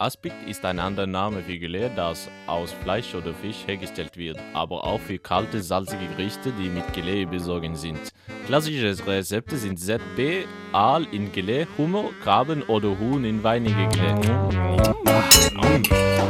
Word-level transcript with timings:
Aspic 0.00 0.32
ist 0.46 0.64
ein 0.64 0.78
anderer 0.78 1.06
Name 1.06 1.42
für 1.42 1.58
Gelee, 1.58 1.90
das 1.94 2.30
aus 2.46 2.72
Fleisch 2.72 3.14
oder 3.14 3.34
Fisch 3.34 3.66
hergestellt 3.66 4.16
wird, 4.16 4.38
aber 4.54 4.82
auch 4.82 4.98
für 4.98 5.18
kalte, 5.18 5.62
salzige 5.62 6.06
Gerichte, 6.16 6.52
die 6.52 6.70
mit 6.70 6.90
Gelee 6.94 7.26
besorgen 7.26 7.76
sind. 7.76 8.00
Klassische 8.46 9.06
Rezepte 9.06 9.58
sind 9.58 9.78
ZB, 9.78 10.46
Aal 10.72 11.06
in 11.12 11.30
Gelee, 11.32 11.66
Hummer, 11.76 12.06
Krabben 12.22 12.62
oder 12.62 12.98
Huhn 12.98 13.24
in 13.24 13.44
weinige 13.44 13.86
Gelee. 13.88 14.99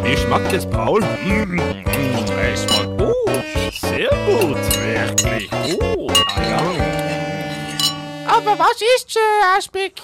Wie 0.02 0.16
schmeckt 0.16 0.52
es, 0.52 0.66
Paul? 0.66 1.00
Mm, 1.00 1.60
Es 2.52 2.64
schmeckt 2.64 2.98
gut. 2.98 3.44
Sehr 3.72 4.10
gut. 4.26 4.56
Wirklich 4.82 5.50
gut. 5.50 6.12
Ah, 6.36 6.42
ja. 6.42 6.62
Aber 8.26 8.58
was 8.58 8.80
ist 8.96 9.16
äh, 9.16 9.56
Aspik? 9.58 10.02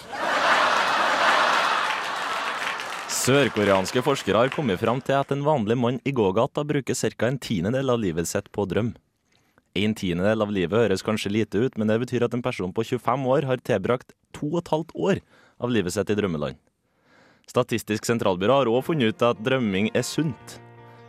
Sørkoreanske 3.09 4.03
forskere 4.07 4.39
har 4.45 4.53
kommet 4.55 4.79
fram 4.79 5.01
til 5.03 5.17
at 5.19 5.33
en 5.35 5.43
vanlig 5.43 5.75
mann 5.79 5.97
i 6.07 6.13
gågata 6.15 6.63
bruker 6.63 6.95
ca. 6.95 7.27
en 7.27 7.39
tiendedel 7.39 7.91
av 7.91 7.99
livet 7.99 8.29
sitt 8.29 8.53
på 8.53 8.67
drøm. 8.71 8.93
En 9.75 9.95
tiendedel 9.95 10.43
av 10.43 10.53
livet 10.53 10.79
høres 10.79 11.03
kanskje 11.03 11.33
lite 11.33 11.59
ut, 11.59 11.77
men 11.77 11.89
det 11.89 11.99
betyr 12.05 12.23
at 12.29 12.35
en 12.35 12.43
person 12.45 12.73
på 12.73 12.85
25 12.85 13.27
år 13.27 13.49
har 13.49 13.57
tilbrakt 13.67 14.15
to 14.33 14.53
og 14.53 14.61
et 14.63 14.71
halvt 14.71 14.95
år 14.95 15.21
av 15.59 15.73
livet 15.75 15.93
sitt 15.97 16.11
i 16.13 16.15
drømmeland. 16.15 16.61
Statistisk 17.47 18.09
sentralbyrå 18.09 18.57
har 18.59 18.69
òg 18.71 18.83
funnet 18.89 19.15
ut 19.15 19.23
at 19.23 19.39
drømming 19.47 19.93
er 19.95 20.03
sunt. 20.03 20.57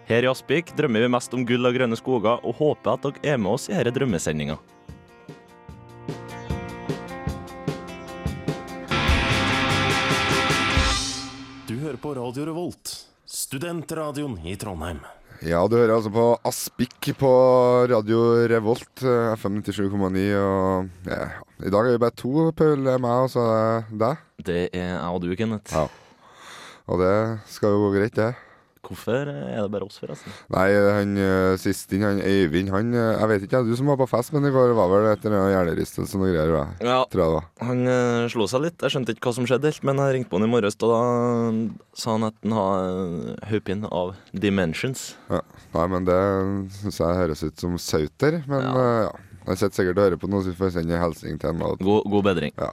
Her 0.08 0.24
i 0.24 0.30
Aspik 0.30 0.70
drømmer 0.78 1.04
vi 1.04 1.10
mest 1.10 1.34
om 1.34 1.42
gull 1.44 1.66
og 1.66 1.74
grønne 1.76 1.98
skoger, 1.98 2.38
og 2.46 2.60
håper 2.62 2.94
at 2.94 3.08
dere 3.08 3.34
er 3.34 3.42
med 3.42 3.58
oss 3.58 3.66
i 3.72 3.74
denne 3.74 3.92
drømmesendinga. 3.96 4.60
Du 11.68 11.76
hører 11.82 11.98
på 12.00 12.14
Radio 12.16 12.46
Revolt, 12.48 12.94
studentradioen 13.26 14.38
i 14.46 14.56
Trondheim. 14.62 15.02
Ja, 15.44 15.66
du 15.70 15.76
hører 15.76 15.98
altså 15.98 16.14
på 16.14 16.30
Aspik 16.48 17.12
på 17.20 17.32
Radio 17.90 18.24
Revolt, 18.50 19.04
eh, 19.04 19.34
FM 19.36 19.60
97,9. 19.66 20.24
Og 20.40 21.12
ja, 21.12 21.28
i 21.66 21.74
dag 21.74 21.82
er 21.82 21.98
vi 21.98 22.02
bare 22.06 22.16
to, 22.18 22.52
Paul. 22.58 22.88
Meg, 22.88 23.14
og 23.26 23.30
så 23.34 23.44
det 23.90 24.00
deg. 24.06 24.28
Det 24.48 24.62
er 24.72 24.94
jeg 24.94 25.08
og 25.12 25.26
du, 25.26 25.34
Kenneth. 25.38 25.74
Ja. 25.74 25.90
Og 26.88 27.02
det 27.04 27.16
skal 27.52 27.76
jo 27.76 27.88
gå 27.88 27.96
greit, 27.98 28.16
det. 28.16 28.34
Hvorfor 28.88 29.28
er 29.28 29.58
det 29.60 29.72
bare 29.72 29.84
oss, 29.84 29.98
forresten? 30.00 30.32
Nei, 30.54 30.68
han 30.72 31.18
eh, 31.20 31.56
sist 31.60 31.92
inn, 31.96 32.06
han 32.08 32.22
Øyvind, 32.24 32.70
han 32.72 32.94
eh, 32.96 33.18
Jeg 33.18 33.30
vet 33.32 33.46
ikke, 33.48 33.62
du 33.68 33.74
som 33.76 33.90
var 33.92 34.00
på 34.00 34.08
fest, 34.08 34.32
men 34.36 34.48
i 34.48 34.52
går 34.54 34.72
var 34.78 34.92
vel 34.94 35.10
etter 35.12 35.34
en 35.36 35.50
hjernerystelse 35.52 36.16
og 36.16 36.24
noe 36.24 36.32
greier, 36.32 36.54
da 36.56 36.64
Ja, 36.86 37.00
tror 37.12 37.24
jeg 37.24 37.34
det 37.34 37.36
var. 37.36 37.50
Han 37.68 37.84
uh, 37.90 38.30
slo 38.32 38.48
seg 38.48 38.64
litt. 38.64 38.80
Jeg 38.80 38.96
skjønte 38.96 39.16
ikke 39.16 39.28
hva 39.28 39.36
som 39.40 39.50
skjedde 39.50 39.72
helt, 39.72 39.84
men 39.90 40.02
jeg 40.04 40.16
ringte 40.16 40.32
på 40.32 40.40
han 40.40 40.48
i 40.48 40.52
morges, 40.54 40.80
og 40.80 40.94
da 40.94 41.02
sa 42.00 42.16
han 42.16 42.30
at 42.30 42.40
han 42.46 42.56
har 42.56 42.88
eh, 42.88 43.48
hodepine 43.52 43.92
av 43.92 44.16
Dimensions. 44.32 45.10
Ja. 45.34 45.44
Nei, 45.76 45.88
men 45.92 46.08
det 46.08 46.20
syns 46.80 47.02
jeg 47.04 47.22
høres 47.24 47.44
ut 47.44 47.66
som 47.66 47.80
sauter. 47.82 48.44
Men 48.48 48.70
Ja. 48.70 48.76
Uh, 48.78 49.02
ja. 49.10 49.16
Han 49.48 49.60
sitter 49.60 49.80
sikkert 49.80 50.00
og 50.00 50.06
hører 50.06 50.20
på 50.22 50.30
noe, 50.32 50.44
så 50.44 50.52
vi 50.52 50.60
får 50.60 50.74
sende 50.76 50.98
en 50.98 51.04
hilsen 51.06 51.40
til 51.40 51.52
ham. 51.52 51.64
God, 51.80 52.10
god 52.12 52.26
bedring. 52.28 52.56
Ja. 52.60 52.72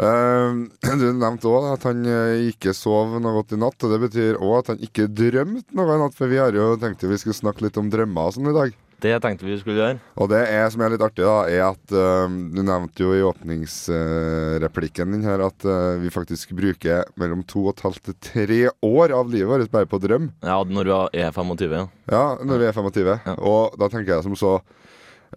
Uh, 0.00 0.64
du 1.00 1.10
nevnte 1.12 1.50
òg 1.50 1.68
at 1.74 1.84
han 1.88 2.04
eh, 2.08 2.48
ikke 2.50 2.72
sov 2.76 3.18
noe 3.18 3.36
godt 3.40 3.56
i 3.56 3.60
natt. 3.60 3.76
Og 3.84 3.92
det 3.92 4.00
betyr 4.06 4.40
òg 4.40 4.56
at 4.62 4.72
han 4.74 4.86
ikke 4.88 5.10
drømte 5.12 5.76
noe 5.76 5.98
i 5.98 6.00
natt, 6.04 6.16
for 6.16 6.32
vi 6.32 6.40
har 6.40 6.56
jo 6.56 6.74
tenkt 6.80 7.04
vi 7.04 7.20
skulle 7.20 7.36
snakke 7.36 7.66
litt 7.66 7.78
om 7.80 7.92
drømmer 7.92 8.30
og 8.30 8.36
sånn 8.38 8.50
i 8.50 8.56
dag. 8.56 8.80
Det 9.04 9.12
tenkte 9.20 9.44
vi 9.44 9.56
skulle 9.60 9.76
gjøre. 9.76 9.98
Og 10.22 10.30
det 10.32 10.40
er, 10.48 10.62
som 10.72 10.80
er 10.84 10.94
litt 10.94 11.02
artig, 11.04 11.24
da, 11.26 11.42
er 11.50 11.64
at 11.66 11.92
uh, 11.92 12.24
du 12.24 12.62
nevnte 12.64 13.04
jo 13.04 13.10
i 13.12 13.24
åpningsreplikken 13.26 15.12
din 15.12 15.26
her 15.28 15.44
at 15.44 15.66
uh, 15.68 15.98
vi 16.00 16.12
faktisk 16.14 16.54
bruker 16.56 17.04
mellom 17.20 17.42
to 17.48 17.66
og 17.66 17.74
et 17.74 17.84
halvt 17.84 18.08
til 18.08 18.16
tre 18.30 18.60
år 18.86 19.12
av 19.18 19.28
livet 19.32 19.50
vårt 19.50 19.74
bare 19.74 19.90
på 19.90 20.00
drøm. 20.00 20.30
Ja, 20.46 20.62
når 20.64 20.88
vi 20.88 21.20
er 21.26 21.36
25. 21.36 21.76
Ja. 21.76 21.84
Ja, 22.14 22.24
når 22.40 22.62
vi 22.62 22.70
er 22.70 22.78
25. 22.78 23.12
Ja. 23.12 23.36
Og 23.44 23.76
da 23.80 23.90
tenker 23.92 24.16
jeg 24.16 24.24
som 24.24 24.38
så 24.38 24.56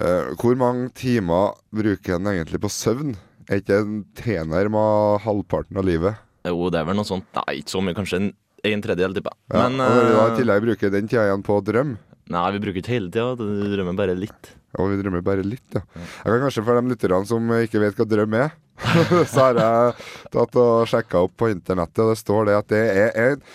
eh, 0.02 0.34
Hvor 0.40 0.58
mange 0.60 0.90
timer 0.98 1.56
bruker 1.74 2.18
en 2.18 2.32
egentlig 2.34 2.62
på 2.64 2.72
søvn? 2.72 3.16
Er 3.48 3.62
ikke 3.62 3.80
en 3.84 4.02
tilnærma 4.18 4.82
halvparten 5.24 5.80
av 5.80 5.88
livet? 5.88 6.20
Jo, 6.48 6.68
det 6.72 6.82
er 6.82 6.88
vel 6.90 7.00
noe 7.00 7.08
sånt. 7.08 7.28
Nei, 7.36 7.60
ikke 7.62 7.74
så 7.76 7.82
mye. 7.84 7.96
Kanskje 7.98 8.20
en, 8.22 8.28
en 8.68 8.84
tredjedel, 8.84 9.16
tipper 9.18 9.34
jeg. 9.36 9.42
Ja, 9.56 9.64
Men 9.68 9.82
og 9.84 9.96
når 9.96 10.04
vi 10.08 10.14
da 10.18 10.22
i 10.26 10.30
eh, 10.34 10.38
tillegg 10.42 10.66
bruker 10.68 10.94
den 10.94 11.10
tida 11.12 11.26
igjen 11.30 11.46
på 11.48 11.60
drøm, 11.66 11.98
Nei, 12.28 12.44
vi 12.52 12.60
bruker 12.60 12.82
ikke 12.82 12.92
hele 12.92 13.08
tida. 13.08 13.36
Vi 13.40 13.70
drømmer 13.72 13.96
bare 13.96 14.16
litt. 14.20 14.50
og 14.78 14.90
vi 14.92 14.98
drømmer 15.00 15.22
bare 15.24 15.46
litt, 15.48 15.64
ja. 15.74 15.80
Jeg 15.96 16.28
kan 16.28 16.42
kanskje 16.44 16.64
for 16.68 16.76
de 16.76 16.92
lytterne 16.92 17.28
som 17.30 17.54
ikke 17.56 17.80
vet 17.80 17.96
hva 17.96 18.06
drøm 18.12 18.36
er, 18.36 18.50
så 19.32 19.46
har 19.46 19.60
jeg 19.62 19.94
tatt 20.36 20.58
og 20.60 20.90
sjekka 20.92 21.22
opp 21.24 21.38
på 21.40 21.48
internettet, 21.54 22.02
og 22.04 22.12
det 22.12 22.20
står 22.20 22.50
det 22.50 22.58
at 22.58 22.68
det 22.74 22.82
er 22.92 23.16
en 23.24 23.46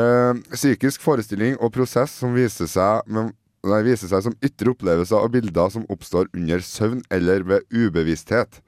eh, 0.00 0.40
psykisk 0.56 1.04
forestilling 1.04 1.58
og 1.60 1.74
prosess 1.76 2.16
som 2.22 2.32
viser 2.34 2.70
seg, 2.72 3.04
men, 3.06 3.30
nei, 3.64 3.82
viser 3.86 4.08
seg 4.10 4.22
som 4.26 4.34
ytre 4.42 4.72
opplevelser 4.74 5.22
og 5.22 5.32
bilder 5.34 5.70
som 5.74 5.84
oppstår 5.92 6.28
under 6.34 6.58
søvn 6.66 7.02
eller 7.14 7.44
ved 7.46 7.68
ubevissthet. 7.70 8.60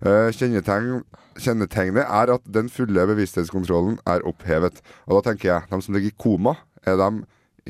Eh, 0.00 0.30
kjennetegn, 0.32 1.02
kjennetegnet 1.36 2.06
er 2.08 2.32
at 2.32 2.46
den 2.48 2.70
fulle 2.72 3.04
bevissthetskontrollen 3.10 3.98
er 4.08 4.24
opphevet. 4.28 4.80
Og 5.06 5.18
da 5.18 5.30
tenker 5.30 5.50
jeg, 5.52 5.68
de 5.70 5.82
som 5.84 5.94
ligger 5.98 6.08
i 6.14 6.16
koma, 6.24 6.56
er 6.88 6.96
de 6.96 7.10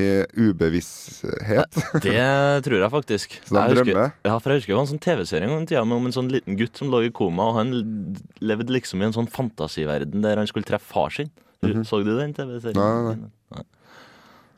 i 0.00 0.10
ubevissthet? 0.38 1.74
Det 2.04 2.62
tror 2.64 2.78
jeg 2.84 2.90
faktisk. 2.92 3.34
Så 3.48 3.54
de 3.54 3.58
Jeg 3.58 3.74
husker- 3.74 3.90
drømmer? 3.90 4.12
Ja, 4.24 4.36
for 4.38 4.52
jeg 4.54 4.60
husker 4.60 4.72
det 4.72 4.78
var 4.78 4.84
en 4.86 4.92
sånn 4.92 5.02
TV-serie 5.02 5.48
en 5.50 5.66
gang 5.66 5.92
om 5.98 6.06
en 6.06 6.14
sånn 6.14 6.30
liten 6.30 6.56
gutt 6.60 6.78
som 6.78 6.92
lå 6.92 7.02
i 7.08 7.10
koma, 7.10 7.48
og 7.50 7.58
han 7.58 7.74
levde 8.40 8.70
liksom 8.72 9.02
i 9.02 9.08
en 9.10 9.16
sånn 9.16 9.28
fantasiverden 9.30 10.22
der 10.22 10.38
han 10.40 10.46
skulle 10.50 10.68
treffe 10.68 10.86
far 10.94 11.10
sin. 11.10 11.30
Du- 11.60 11.82
Så 11.84 12.02
du 12.04 12.14
den 12.16 12.32
TV-serien? 12.32 12.78
Nei, 12.78 13.02
Nei, 13.10 13.14
nei, 13.26 13.30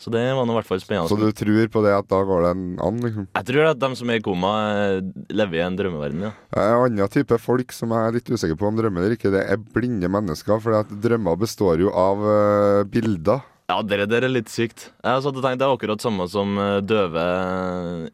Så 0.03 0.11
det 0.11 0.23
var 0.35 0.47
nå 0.49 0.57
i 0.57 0.59
hvert 0.59 0.67
fall 0.67 0.81
spennende. 0.83 1.11
Så 1.13 1.15
du 1.21 1.29
tror 1.31 1.69
på 1.71 1.83
det 1.85 1.93
at 1.95 2.09
da 2.11 2.19
går 2.27 2.43
det 2.43 2.53
an, 2.83 2.97
liksom? 3.05 3.29
Jeg 3.39 3.49
tror 3.53 3.69
at 3.71 3.79
de 3.85 3.91
som 4.01 4.11
er 4.11 4.19
i 4.19 4.25
koma, 4.25 4.51
eh, 4.73 4.97
lever 5.31 5.61
i 5.61 5.63
en 5.63 5.79
drømmeverden, 5.79 6.25
ja. 6.27 6.33
En 6.59 6.89
annen 6.89 7.13
type 7.13 7.39
folk 7.39 7.71
som 7.77 7.95
jeg 7.95 8.09
er 8.09 8.17
litt 8.19 8.33
usikker 8.33 8.59
på 8.59 8.67
om 8.67 8.81
drømmer 8.81 9.07
eller 9.07 9.15
ikke, 9.15 9.31
det 9.31 9.45
er 9.47 9.63
blinde 9.77 10.11
mennesker. 10.11 10.59
For 10.65 10.91
drømmer 11.07 11.39
består 11.39 11.85
jo 11.85 11.95
av 11.95 12.27
uh, 12.27 12.83
bilder. 12.91 13.47
Ja, 13.71 13.79
det 13.87 14.09
der 14.11 14.27
er 14.27 14.33
litt 14.33 14.51
sykt. 14.53 14.89
Jeg 15.05 15.23
satt 15.25 15.39
og 15.39 15.45
tenkt, 15.45 15.61
Det 15.63 15.69
er 15.69 15.77
akkurat 15.77 16.03
samme 16.03 16.27
som 16.29 16.59
eh, 16.61 16.81
døve 16.85 17.23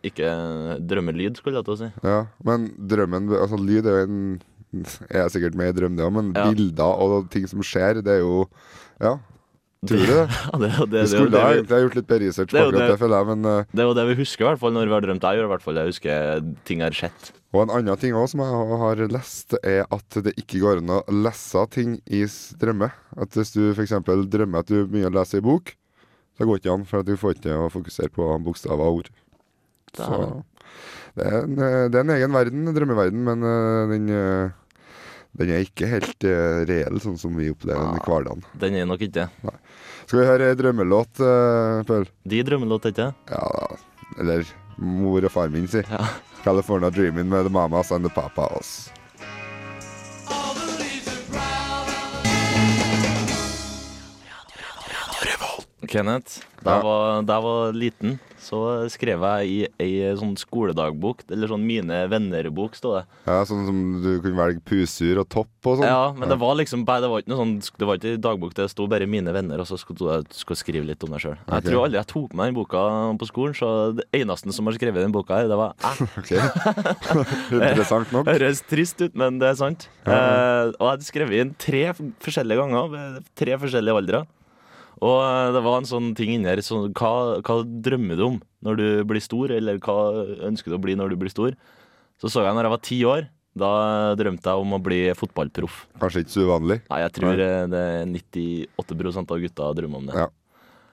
ikke 0.07 0.29
drømmer 0.87 1.17
lyd, 1.17 1.41
skulle 1.41 1.59
jeg 1.59 1.67
til 1.67 1.75
å 1.75 1.79
si. 1.81 1.89
Ja, 2.05 2.19
men 2.47 2.69
drømmen 2.91 3.33
Altså, 3.33 3.59
lyd 3.59 3.89
er 3.89 4.03
jo 4.03 4.07
en 4.07 4.21
Er 5.09 5.31
sikkert 5.33 5.57
med 5.57 5.73
i 5.73 5.79
drøm, 5.81 5.97
det 5.97 6.05
òg, 6.05 6.13
men 6.13 6.31
Ja. 6.37 6.51
bilder 6.53 7.01
og 7.01 7.31
ting 7.33 7.49
som 7.49 7.65
skjer, 7.65 8.03
det 8.05 8.19
er 8.19 8.21
jo 8.21 8.47
Ja. 9.01 9.17
Tror 9.87 10.05
du? 10.11 10.15
Ja, 10.49 10.59
det, 10.59 10.69
det, 10.91 11.03
Du 11.05 11.11
skulle 11.13 11.31
det, 11.31 11.39
det, 11.39 11.43
egentlig 11.55 11.77
ha 11.77 11.83
gjort 11.85 11.99
litt 12.01 12.09
mer 12.11 12.23
research 12.25 12.51
på 12.51 12.63
akkurat 12.65 12.91
det, 12.91 12.99
føler 12.99 13.21
jeg, 13.21 13.29
men 13.31 13.47
uh, 13.47 13.73
det 13.73 13.85
er 13.85 13.91
jo 13.91 13.97
det 13.99 14.07
vi 14.09 14.17
husker, 14.19 14.45
i 14.45 14.49
hvert 14.49 14.63
fall 14.63 14.75
når 14.75 14.89
vi 14.89 14.97
har 14.97 15.05
drømt. 15.07 15.27
Jeg 15.29 15.39
gjør 15.39 15.49
i 15.49 15.53
hvert 15.53 15.65
fall. 15.67 15.79
Jeg 15.79 15.93
husker 15.93 16.49
ting 16.69 16.83
har 16.83 16.97
skjedd. 16.99 17.31
Og 17.55 17.63
en 17.63 17.73
annen 17.79 18.01
ting 18.01 18.17
også 18.19 18.35
som 18.35 18.43
jeg 18.45 18.81
har 18.83 19.05
lest, 19.15 19.55
er 19.63 19.87
at 19.95 20.19
det 20.27 20.35
ikke 20.41 20.61
går 20.65 20.83
an 20.83 20.97
å 20.99 21.01
lese 21.25 21.65
ting 21.73 21.97
i 22.11 22.25
drømme. 22.61 22.91
At 23.17 23.39
hvis 23.39 23.55
du 23.55 23.63
f.eks. 23.71 23.95
drømmer 24.05 24.67
at 24.67 24.69
du 24.69 24.83
begynner 24.83 25.15
å 25.15 25.21
lese 25.21 25.39
ei 25.39 25.47
bok, 25.47 25.73
så 26.37 26.47
går 26.47 26.59
det 26.59 26.65
ikke 26.65 26.75
an, 26.75 26.85
for 26.91 27.03
at 27.03 27.09
du 27.09 27.17
får 27.19 27.39
ikke 27.39 27.57
å 27.57 27.71
fokusere 27.73 28.13
på 28.15 28.29
bokstaver 28.45 28.85
og 28.85 29.01
ord. 29.01 29.11
Det 29.95 30.05
Så 30.05 30.21
det 31.19 31.27
er, 31.27 31.39
en, 31.43 31.59
eh, 31.59 31.85
det 31.91 31.99
er 31.99 32.05
en 32.05 32.15
egen 32.15 32.35
verden, 32.37 32.69
drømmeverden, 32.77 33.23
men 33.27 33.43
uh, 33.43 33.91
den, 33.91 34.05
eh, 34.13 34.53
den 35.37 35.51
er 35.53 35.67
ikke 35.67 35.89
helt 35.91 36.25
uh, 36.27 36.65
reell, 36.69 37.01
sånn 37.03 37.19
som 37.21 37.37
vi 37.39 37.51
opplever 37.53 37.85
den 37.85 37.99
i 38.01 38.05
hverdagen. 38.07 38.47
Den 38.63 38.79
er 38.79 38.89
nok 38.89 39.03
ikke 39.05 39.21
det. 39.21 39.29
Skal 40.07 40.23
vi 40.23 40.29
høre 40.31 40.49
ei 40.51 40.59
drømmelåt, 40.59 41.21
uh, 41.21 41.85
Pøl? 41.89 42.09
De 42.25 42.41
drømmelåt, 42.47 42.89
ikke? 42.93 43.11
Ja, 43.29 43.69
eller 44.19 44.49
mor 44.79 45.25
og 45.27 45.35
far 45.35 45.53
min, 45.53 45.69
si. 45.71 45.85
Ja. 45.85 46.07
California 46.47 46.91
Dreamin' 46.91 47.29
med 47.29 47.45
The 47.45 47.53
Mamas 47.53 47.93
and 47.93 48.07
the 48.07 48.15
Papas. 48.15 48.91
Kenneth, 55.89 56.43
da 56.61 56.77
jeg 56.77 56.85
var, 56.85 57.23
da 57.25 57.37
jeg 57.39 57.45
var 57.47 57.77
liten, 57.77 58.19
så 58.41 58.89
skrev 58.91 59.21
jeg 59.21 59.49
i 59.49 59.57
ei 59.83 60.15
sånn 60.17 60.37
skoledagbok, 60.39 61.25
eller 61.31 61.49
sånn 61.51 61.65
Mine 61.69 62.09
venner-bok, 62.09 62.75
stod 62.79 62.95
det. 62.99 63.03
Ja, 63.27 63.43
Sånn 63.45 63.65
som 63.67 63.79
du 64.03 64.21
kunne 64.23 64.39
velge 64.39 64.61
pusur 64.65 65.19
og 65.21 65.29
topp 65.29 65.49
og 65.67 65.79
sånn? 65.81 65.87
Ja, 65.91 66.13
men 66.17 66.29
det 66.29 66.39
var 66.39 66.55
liksom 66.57 66.85
bare, 66.89 67.03
det 67.05 67.11
var 67.11 67.21
ikke 67.23 67.33
noe 67.35 67.41
sånn 67.43 67.55
Det 67.79 67.87
var 67.89 67.99
ikke 67.99 68.21
dagbok, 68.23 68.55
det 68.55 68.71
sto 68.71 68.87
bare 68.87 69.07
'Mine 69.07 69.33
venner', 69.35 69.61
og 69.61 69.67
så 69.67 69.79
skulle 69.79 69.99
jeg 70.19 70.25
skulle 70.31 70.57
skrive 70.57 70.87
litt 70.87 71.03
om 71.05 71.11
deg 71.11 71.21
sjøl. 71.21 71.37
Jeg 71.49 71.59
Ok. 71.59 71.65
tror 71.69 71.85
aldri 71.85 71.99
jeg 71.99 72.07
tok 72.07 72.35
med 72.35 72.47
den 72.47 72.55
boka 72.55 73.19
på 73.19 73.27
skolen, 73.27 73.55
så 73.55 73.97
det 73.97 74.05
eneste 74.13 74.53
som 74.53 74.67
har 74.67 74.75
skrevet 74.75 75.03
den 75.03 75.13
boka 75.13 75.35
her, 75.35 75.49
det 75.49 75.57
var 75.59 75.75
jeg. 75.83 76.41
Interessant 77.53 78.13
nok. 78.13 78.27
Høres 78.35 78.63
trist 78.69 79.01
ut, 79.03 79.15
men 79.19 79.39
det 79.39 79.49
er 79.53 79.55
sant. 79.59 79.89
Ja, 80.07 80.19
Eh, 80.19 80.73
og 80.79 80.81
jeg 80.81 80.91
hadde 80.91 81.07
skrevet 81.07 81.41
inn 81.41 81.55
tre 81.59 81.93
forskjellige 82.25 82.59
ganger, 82.59 83.21
tre 83.39 83.57
forskjellige 83.61 83.97
aldre. 84.01 84.27
Og 84.99 85.19
eh, 85.23 85.49
det 85.55 85.63
var 85.63 85.79
en 85.81 85.89
sånn 85.89 86.13
ting 86.19 86.33
inni 86.35 86.49
her 86.51 86.61
sånn, 86.65 86.89
hva, 86.99 87.39
hva 87.45 87.59
drømmer 87.65 88.19
du 88.19 88.25
om 88.33 88.39
når 88.67 88.79
du 88.81 88.87
blir 89.07 89.23
stor, 89.23 89.53
eller 89.55 89.79
hva 89.85 89.99
ønsker 90.49 90.73
du 90.73 90.79
å 90.79 90.83
bli 90.83 90.97
når 90.99 91.15
du 91.15 91.19
blir 91.21 91.31
stor? 91.33 91.55
Så 92.19 92.31
så 92.33 92.43
jeg 92.43 92.55
når 92.57 92.67
jeg 92.67 92.75
var 92.75 92.87
ti 92.89 93.01
år. 93.07 93.29
Da 93.59 93.69
drømte 94.19 94.53
jeg 94.53 94.63
om 94.63 94.75
å 94.77 94.79
bli 94.83 94.99
fotballproff. 95.19 95.81
Kanskje 95.99 96.21
ikke 96.23 96.35
så 96.35 96.43
uvanlig. 96.47 96.77
Nei, 96.91 96.99
jeg 97.03 97.15
tror 97.17 97.33
Nei. 97.33 97.47
det 97.73 97.81
er 97.81 98.11
98% 98.13 99.33
av 99.35 99.41
gutta 99.43 99.71
drømmer 99.79 100.03
om 100.03 100.11
det. 100.11 100.19
Ja. 100.21 100.27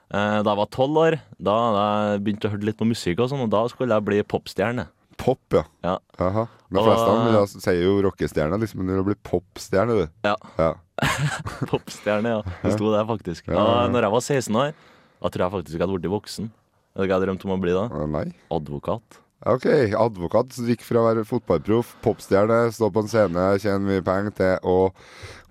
Eh, 0.10 0.38
Da 0.46 0.54
jeg 0.54 0.60
var 0.62 0.70
tolv 0.74 0.98
år, 1.02 1.18
da 1.38 1.56
da 1.76 1.84
jeg 2.14 2.24
begynte 2.26 2.50
å 2.50 2.54
høre 2.56 2.66
litt 2.70 2.78
på 2.80 2.88
musikk, 2.90 3.20
og 3.22 3.30
sånn, 3.30 3.44
og 3.46 3.52
da 3.54 3.66
skulle 3.70 3.94
jeg 3.98 4.06
bli 4.08 4.22
popstjerne. 4.24 4.88
Pop, 5.18 5.40
ja. 5.54 5.64
Ja. 5.86 5.98
Jaha. 6.20 6.48
De 6.78 6.84
fleste 6.86 7.08
av 7.12 7.22
dem 7.26 7.62
sier 7.66 7.82
jo 7.84 7.94
rockestjerne, 8.06 8.60
liksom, 8.62 8.82
men 8.82 8.92
du 8.92 9.00
har 9.00 9.08
blitt 9.08 9.24
popstjerne, 9.28 9.96
du. 10.02 10.06
Ja. 10.28 10.36
Ja. 10.60 10.72
Popstjerne, 11.72 12.38
ja. 12.38 12.56
Det 12.64 12.76
sto 12.78 12.92
der 12.94 13.06
faktisk. 13.10 13.48
Ja, 13.50 13.58
ja, 13.58 13.76
ja. 13.84 13.90
når 13.92 14.08
jeg 14.08 14.16
var 14.16 14.24
16 14.30 14.62
år, 14.62 14.74
da 15.22 15.32
tror 15.34 15.46
jeg 15.46 15.56
faktisk 15.60 15.76
jeg 15.78 15.84
hadde 15.86 15.98
blitt 16.00 16.12
voksen. 16.14 16.50
Vet 16.96 17.04
du 17.04 17.12
hva 17.12 17.18
jeg 17.20 17.26
drømte 17.28 17.48
om 17.50 17.54
å 17.58 17.62
bli 17.62 17.76
da? 17.76 17.86
Nei. 18.08 18.26
Advokat. 18.56 19.22
Ok, 19.46 19.66
advokat 20.00 20.56
som 20.56 20.66
gikk 20.72 20.82
fra 20.88 21.02
å 21.02 21.06
være 21.10 21.26
fotballproff, 21.28 21.92
popstjerne, 22.06 22.64
stå 22.74 22.88
på 22.96 23.04
en 23.04 23.10
scene, 23.12 23.44
tjene 23.62 23.84
mye 23.86 24.04
penger, 24.06 24.34
til 24.40 24.54
å 24.66 24.78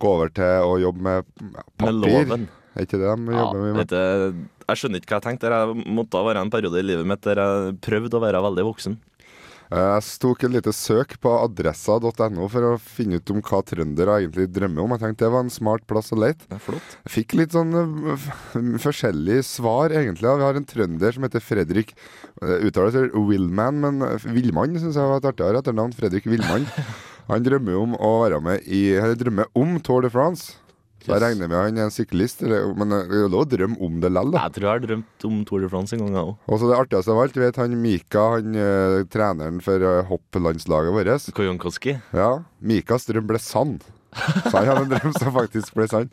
gå 0.03 0.13
over 0.17 0.33
til 0.35 0.65
å 0.67 0.79
jobbe 0.83 1.05
med 1.05 1.29
papir. 1.45 1.85
Med 1.85 2.01
loven. 2.01 2.47
Er 2.75 2.89
ikke 2.89 2.99
det 2.99 3.07
de 3.07 3.31
Ja, 3.37 3.45
jobber 3.45 3.61
mye 3.63 3.75
med? 3.77 3.93
du, 3.93 4.47
jeg 4.65 4.81
skjønner 4.81 4.99
ikke 5.05 5.13
hva 5.13 5.21
jeg 5.21 5.27
tenkte. 5.29 5.53
Jeg 5.53 5.85
måtte 5.95 6.25
være 6.27 6.43
en 6.43 6.51
periode 6.51 6.81
i 6.81 6.87
livet 6.89 7.07
mitt 7.07 7.23
der 7.29 7.39
jeg 7.45 7.77
prøvde 7.85 8.19
å 8.19 8.25
være 8.25 8.41
veldig 8.49 8.65
voksen. 8.73 8.97
Eh, 9.73 9.79
Jeg 9.95 10.19
tok 10.21 10.45
et 10.45 10.53
lite 10.55 10.73
søk 10.77 11.15
på 11.23 11.31
adressa.no 11.45 12.49
for 12.53 12.67
å 12.69 12.73
finne 12.81 13.17
ut 13.21 13.31
om 13.33 13.41
hva 13.45 13.63
trøndere 13.67 14.19
egentlig 14.21 14.49
drømmer 14.53 14.85
om. 14.85 14.95
Jeg 14.97 15.03
tenkte 15.05 15.25
det 15.27 15.33
var 15.35 15.45
en 15.47 15.53
smart 15.55 15.87
plass 15.91 16.13
å 16.15 16.19
lete. 16.21 16.45
Det 16.51 16.59
er 16.59 16.65
flott. 16.67 16.97
Jeg 17.07 17.15
fikk 17.17 17.37
litt 17.41 17.57
sånn 17.57 17.73
eh, 17.79 18.29
forskjellige 18.85 19.47
svar, 19.49 19.95
egentlig. 19.97 20.35
Vi 20.41 20.47
har 20.49 20.61
en 20.61 20.69
trønder 20.69 21.17
som 21.17 21.27
heter 21.29 21.45
Fredrik. 21.45 21.95
eh, 22.43 22.67
Uttaler 22.69 22.93
seg 22.95 23.17
Willman, 23.17 23.81
men 23.85 24.03
eh, 24.03 24.29
Villmann 24.35 24.77
syns 24.81 24.99
jeg 25.01 25.09
var 25.11 25.23
et 25.23 25.31
artigere 25.33 25.63
etternavn. 25.65 25.95
Fredrik 25.97 26.29
Villmann. 26.29 26.69
Han 27.31 27.41
drømmer 27.41 27.79
om 27.81 27.95
å 27.97 28.09
være 28.27 28.37
med 28.45 28.67
i 28.69 28.83
Eller 28.99 29.17
drømmer 29.17 29.49
om 29.57 29.79
Tour 29.81 30.05
de 30.05 30.11
France. 30.13 30.59
Så 31.05 31.13
jeg 31.13 31.21
regner 31.21 31.51
med 31.51 31.59
han 31.59 31.79
er 31.79 31.89
en 31.91 31.93
syklist, 31.93 32.41
men 32.45 32.93
det 32.93 33.01
er 33.03 33.25
jo 33.27 33.33
lov 33.33 33.43
å 33.45 33.49
drømme 33.49 33.77
om 33.85 33.99
det 34.01 34.09
likevel. 34.09 34.39
Jeg 34.39 34.55
tror 34.57 34.65
jeg 34.65 34.73
har 34.73 34.85
drømt 34.87 35.27
om 35.29 35.41
Tour 35.45 35.65
de 35.65 35.69
France 35.69 35.97
en 35.97 36.01
gang, 36.01 36.15
jeg 36.17 36.31
òg. 36.31 36.39
Og 36.49 36.61
så 36.63 36.71
det 36.71 36.79
artigste 36.79 37.13
av 37.13 37.21
alt, 37.21 37.37
vet 37.43 37.59
han 37.61 37.75
Mika, 37.83 38.23
han 38.39 38.57
eh, 38.57 39.01
treneren 39.13 39.59
for 39.65 39.85
uh, 39.85 39.99
hopplandslaget 40.09 40.97
vårt. 40.97 41.29
Kojonkoski. 41.37 41.99
Ja, 42.17 42.31
Mikas 42.65 43.05
drøm 43.11 43.29
ble 43.29 43.43
sann. 43.43 43.77
Så 44.15 44.53
han 44.55 44.69
hadde 44.71 44.85
en 44.85 44.93
drøm 44.93 45.15
som 45.19 45.35
faktisk 45.35 45.77
ble 45.77 45.89
sann. 45.91 46.09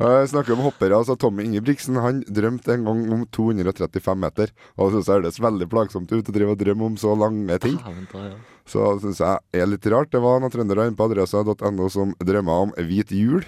Uh, 0.00 0.24
snakker 0.26 0.56
om 0.56 0.64
hoppere. 0.66 0.96
altså 0.96 1.14
Tommy 1.20 1.46
Ingebrigtsen 1.46 2.00
han 2.02 2.22
drømte 2.26 2.74
en 2.74 2.88
gang 2.88 3.02
om 3.14 3.24
235 3.30 4.22
meter. 4.26 4.54
Og 4.74 4.96
det 4.96 5.04
jeg 5.04 5.20
høres 5.20 5.42
veldig 5.46 5.68
plagsomt 5.70 6.10
ut 6.10 6.32
å 6.32 6.34
drive 6.34 6.56
og 6.56 6.62
drømme 6.64 6.90
om 6.90 6.98
så 6.98 7.14
lange 7.18 7.62
ting. 7.62 7.78
Ta, 8.10 8.26
ja. 8.32 8.36
Så 8.66 8.94
syns 9.02 9.22
jeg 9.22 9.62
er 9.62 9.70
litt 9.70 9.86
rart. 9.92 10.10
Det 10.10 10.22
var 10.22 10.42
noen 10.42 10.54
trøndere 10.54 10.88
inne 10.88 10.98
på 10.98 11.10
adressa.no 11.10 11.90
som 11.92 12.16
drømma 12.18 12.62
om 12.66 12.74
hvit 12.88 13.12
jul. 13.14 13.44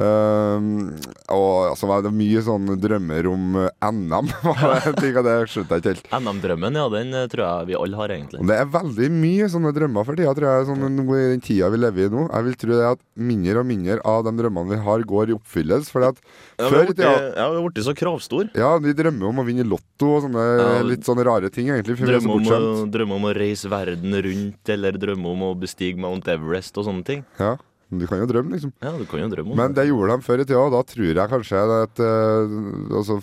Um, 0.00 0.94
og 1.28 1.72
altså, 1.72 1.88
var 1.90 2.00
det 2.04 2.12
mye 2.16 2.40
sånn 2.44 2.70
drømmer 2.80 3.26
om 3.28 3.58
eh, 3.60 3.88
NM. 3.92 4.30
var 4.46 4.86
ting 4.96 5.18
av 5.20 5.26
det 5.26 5.34
skjønte 5.52 5.76
jeg 5.76 5.82
ikke 5.82 5.92
helt. 5.92 6.06
NM-drømmen, 6.16 6.78
ja, 6.80 6.86
den 6.94 7.12
eh, 7.18 7.26
tror 7.32 7.44
jeg 7.44 7.68
vi 7.68 7.76
alle 7.76 7.98
har, 8.00 8.14
egentlig. 8.14 8.40
Det 8.48 8.56
er 8.56 8.70
veldig 8.72 9.08
mye 9.18 9.48
sånne 9.52 9.72
drømmer 9.76 10.06
for 10.08 10.16
tida, 10.16 10.32
tror 10.38 10.48
jeg. 10.48 10.68
Sånn, 10.70 10.86
I 10.88 11.18
den 11.34 11.44
tida 11.44 11.68
vi 11.74 11.80
lever 11.82 12.06
i 12.06 12.12
nå. 12.14 12.24
Jeg 12.30 12.46
vil 12.48 12.56
tro 12.62 12.78
det 12.78 12.86
at 12.94 13.02
mindre 13.32 13.60
og 13.60 13.68
mindre 13.68 13.98
av 14.14 14.22
de 14.28 14.32
drømmene 14.38 14.72
vi 14.72 14.78
har, 14.86 15.04
går 15.12 15.32
i 15.32 15.36
oppfyllelse. 15.36 15.92
Fordi 15.92 16.08
at 16.14 16.22
Ja, 16.22 16.70
før 16.72 16.86
i 16.86 16.94
tida 16.94 17.12
ja, 17.12 17.48
vi 17.52 17.58
har 17.58 17.66
blitt 17.66 17.88
så 17.88 17.96
kravstor. 17.98 18.48
Ja, 18.56 18.70
vi 18.80 18.94
drømmer 18.96 19.28
om 19.28 19.42
å 19.42 19.46
vinne 19.48 19.66
Lotto 19.68 20.14
og 20.16 20.24
sånne 20.24 20.46
Ja, 20.62 20.70
litt 20.86 21.04
sånne 21.08 21.26
rare 21.28 21.52
ting, 21.52 21.68
egentlig. 21.68 21.98
Er 22.00 22.16
så 22.22 22.32
om, 22.32 22.48
å, 22.48 22.88
drømmer 22.92 23.20
om 23.20 23.28
å 23.28 23.34
reise 23.36 23.68
verden 23.72 24.16
rundt, 24.24 24.72
eller 24.72 24.96
drømmer 24.96 25.36
om 25.36 25.44
å 25.50 25.52
bestige 25.58 26.00
Mount 26.00 26.32
Everest 26.32 26.80
og 26.80 26.88
sånne 26.88 27.04
ting. 27.08 27.26
Ja, 27.36 27.58
du 28.00 28.06
kan 28.08 28.22
jo 28.22 28.26
drømme, 28.30 28.54
liksom. 28.56 28.72
Ja, 28.80 28.92
du 28.96 29.04
kan 29.04 29.20
jo 29.20 29.28
drømme 29.32 29.52
om 29.52 29.58
Men 29.60 29.74
det 29.76 29.84
gjorde 29.88 30.16
de 30.16 30.26
før 30.26 30.40
i 30.40 30.46
tida, 30.48 30.60
og 30.64 30.72
da 30.72 30.82
tror 30.88 31.04
jeg 31.10 31.32
kanskje 31.32 31.62
at 31.82 32.00
eh, 32.00 32.56
altså 32.98 33.18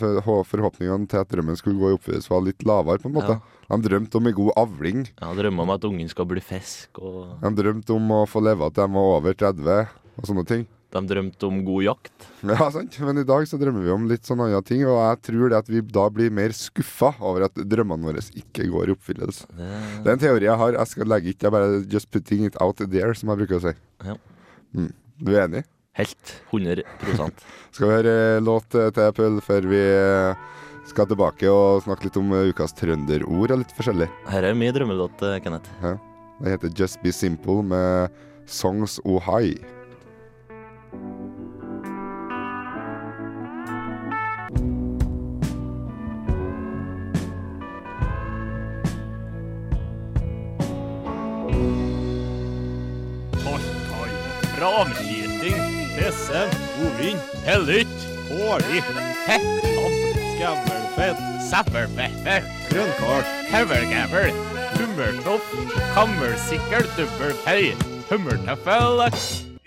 forhåpningene 0.49 1.09
til 1.09 1.21
at 1.23 1.29
drømmen 1.33 1.57
skulle 1.59 1.79
gå 1.81 1.91
i 1.91 1.97
oppfyllelse, 1.97 2.29
var 2.31 2.45
litt 2.45 2.65
lavere, 2.67 3.01
på 3.01 3.09
en 3.11 3.17
måte. 3.19 3.39
De 3.69 3.77
drømte 3.85 4.17
om 4.17 4.27
en 4.31 4.33
god 4.39 4.51
avling. 4.57 5.05
Ja, 5.21 5.33
Drømmer 5.37 5.67
om 5.67 5.75
at 5.75 5.83
ungen 5.85 6.09
skal 6.09 6.25
bli 6.29 6.41
fisk, 6.41 6.97
og 7.01 7.37
De 7.43 7.53
drømte 7.61 7.93
om 7.95 8.11
å 8.17 8.25
få 8.29 8.41
leve 8.45 8.69
til 8.73 8.85
de 8.85 8.93
var 8.97 9.15
over 9.19 9.33
30, 9.45 9.95
og 10.19 10.29
sånne 10.29 10.45
ting. 10.49 10.67
de 10.89 11.01
drømte 11.05 11.45
om 11.45 11.59
god 11.67 11.83
jakt. 11.85 12.23
Ja, 12.49 12.65
sant. 12.73 12.95
Men 13.05 13.19
i 13.21 13.23
dag 13.27 13.43
så 13.45 13.59
drømmer 13.61 13.83
vi 13.85 13.91
om 13.93 14.07
litt 14.09 14.25
sånne 14.25 14.47
andre 14.47 14.63
ting, 14.65 14.81
og 14.89 14.97
jeg 14.97 15.19
tror 15.27 15.51
det 15.53 15.57
at 15.59 15.69
vi 15.69 15.81
da 15.85 16.07
blir 16.09 16.31
mer 16.33 16.49
skuffa 16.55 17.11
over 17.19 17.45
at 17.45 17.53
drømmene 17.61 18.09
våre 18.09 18.23
ikke 18.41 18.65
går 18.71 18.89
i 18.89 18.95
oppfyllelse. 18.95 19.45
Det, 19.53 19.69
Det 20.01 20.09
er 20.09 20.15
en 20.17 20.23
teori 20.23 20.47
jeg 20.49 20.57
har. 20.63 20.73
Jeg 20.79 20.87
skal 20.95 21.11
legge 21.13 21.29
ikke, 21.35 21.45
jeg 21.45 21.53
bare 21.53 21.83
just 21.93 22.09
putting 22.09 22.45
it 22.49 22.57
out 22.63 22.81
there, 22.81 23.13
som 23.13 23.29
jeg 23.29 23.43
bruker 23.43 23.59
å 23.59 23.63
si. 23.67 23.75
Ja. 24.07 24.17
Mm. 24.75 24.93
Du 25.19 25.35
er 25.35 25.45
enig? 25.47 25.65
helt 25.99 26.33
100% 26.51 27.43
Skal 27.75 27.87
vi 27.87 27.95
høre 27.97 28.15
låt 28.43 28.75
eh, 28.75 28.89
til, 28.95 29.11
Pøl, 29.17 29.39
før 29.45 29.67
vi 29.71 29.81
eh, 29.81 30.47
skal 30.89 31.09
tilbake 31.09 31.51
og 31.51 31.83
snakke 31.85 32.07
litt 32.07 32.19
om 32.19 32.33
eh, 32.35 32.49
ukas 32.51 32.75
trønderord 32.77 33.53
og 33.55 33.63
litt 33.63 33.75
forskjellig. 33.77 34.09
Her 34.29 34.49
er 34.49 34.57
mye 34.57 34.73
drømmelåt, 34.75 35.21
Kenneth. 35.43 35.69
Kenneth. 35.81 36.05
Det 36.39 36.55
heter 36.55 36.75
Just 36.75 37.01
Be 37.03 37.13
Simple 37.13 37.63
med 37.67 38.21
Songs 38.49 38.99
O 39.03 39.19
ramkjeting, 54.69 55.59
presse, 55.95 56.41
godvin, 56.77 57.17
hellytt, 57.45 57.97
hålig, 58.29 58.83
hettam, 59.27 59.93
skammelfett, 60.33 61.21
sæppelpepper, 61.49 62.41
grønnkål, 62.69 63.23
høvelgævel, 63.53 64.31
hummertopp, 64.77 65.45
kammelsikkel, 65.93 66.85
dubbelpei, 66.97 67.73
hummertøffel. 68.09 69.03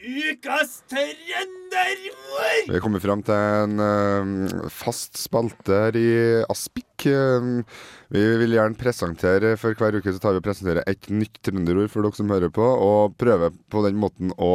Ukas 0.02 0.82
trønderord! 1.72 2.70
Vi 2.72 2.80
kommer 2.84 3.02
fram 3.02 3.22
til 3.26 3.34
en 3.36 3.82
uh, 3.82 4.68
fast 4.72 5.18
spalte 5.20 5.78
her 5.86 5.98
i 5.98 6.10
Aspik. 6.52 7.06
Uh, 7.06 7.64
vi 8.12 8.22
vil 8.42 8.54
gjerne 8.54 8.78
presentere 8.78 9.56
For 9.58 9.74
hver 9.74 9.96
uke 9.98 10.12
så 10.12 10.22
tar 10.22 10.36
vi 10.36 10.42
og 10.42 10.46
presenterer 10.46 10.86
et 10.86 11.08
nytt 11.10 11.40
trønderord 11.42 11.90
for 11.90 12.06
dere 12.06 12.18
som 12.20 12.30
hører 12.32 12.52
på, 12.54 12.62
og 12.62 13.16
prøver 13.20 13.56
på 13.72 13.84
den 13.86 13.98
måten 14.00 14.34
å 14.36 14.52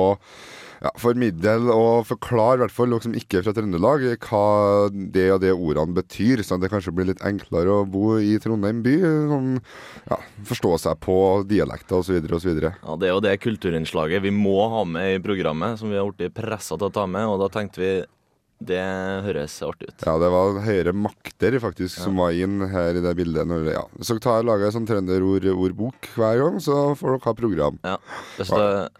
ja, 0.83 0.91
Formidl 0.99 1.69
og 1.73 2.07
forklar, 2.09 2.57
i 2.57 2.63
hvert 2.63 2.75
fall 2.75 2.93
dere 2.93 3.13
ikke 3.19 3.39
er 3.39 3.47
fra 3.47 3.53
Trøndelag, 3.57 4.05
hva 4.27 4.43
det 4.91 5.27
og 5.33 5.41
det 5.43 5.53
ordene 5.55 5.97
betyr, 5.97 6.43
sånn 6.45 6.59
at 6.59 6.67
det 6.67 6.71
kanskje 6.73 6.93
blir 6.97 7.09
litt 7.11 7.23
enklere 7.25 7.79
å 7.79 7.87
bo 7.89 8.17
i 8.21 8.35
Trondheim 8.41 8.83
by. 8.85 8.97
Sånn, 9.31 9.49
ja, 10.09 10.19
forstå 10.51 10.75
seg 10.85 10.99
på 11.03 11.17
dialekter 11.49 12.01
osv. 12.01 12.19
osv. 12.37 12.61
Ja, 12.67 12.97
Det 12.97 13.09
er 13.09 13.15
jo 13.15 13.23
det 13.23 13.37
kulturinnslaget 13.43 14.25
vi 14.25 14.33
må 14.35 14.59
ha 14.73 14.83
med 14.87 15.15
i 15.15 15.23
programmet, 15.23 15.79
som 15.79 15.91
vi 15.93 15.99
har 15.99 16.11
blitt 16.11 16.35
pressa 16.37 16.77
til 16.77 16.89
å 16.89 16.93
ta 16.93 17.07
med. 17.09 17.25
Og 17.27 17.41
da 17.41 17.49
tenkte 17.53 17.81
vi 17.81 17.91
det 18.57 18.81
høres 19.21 19.53
artig 19.61 19.91
ut. 19.91 20.03
Ja, 20.07 20.15
det 20.17 20.29
var 20.33 20.57
høyere 20.65 20.93
makter 20.97 21.59
faktisk 21.61 21.99
som 22.01 22.17
var 22.17 22.33
inn 22.33 22.63
her 22.71 22.97
i 22.97 23.03
det 23.05 23.13
bildet. 23.19 23.45
Når, 23.45 23.67
ja. 23.69 23.83
Så 24.01 24.17
ta 24.21 24.39
og 24.41 24.63
jeg 24.63 24.73
sånn 24.73 24.87
trønderordbok 24.89 26.09
hver 26.15 26.41
gang, 26.41 26.57
så 26.63 26.95
får 26.97 27.13
dere 27.13 27.25
ha 27.27 27.33
program. 27.37 27.77
Ja, 27.85 27.97
det, 28.39 28.47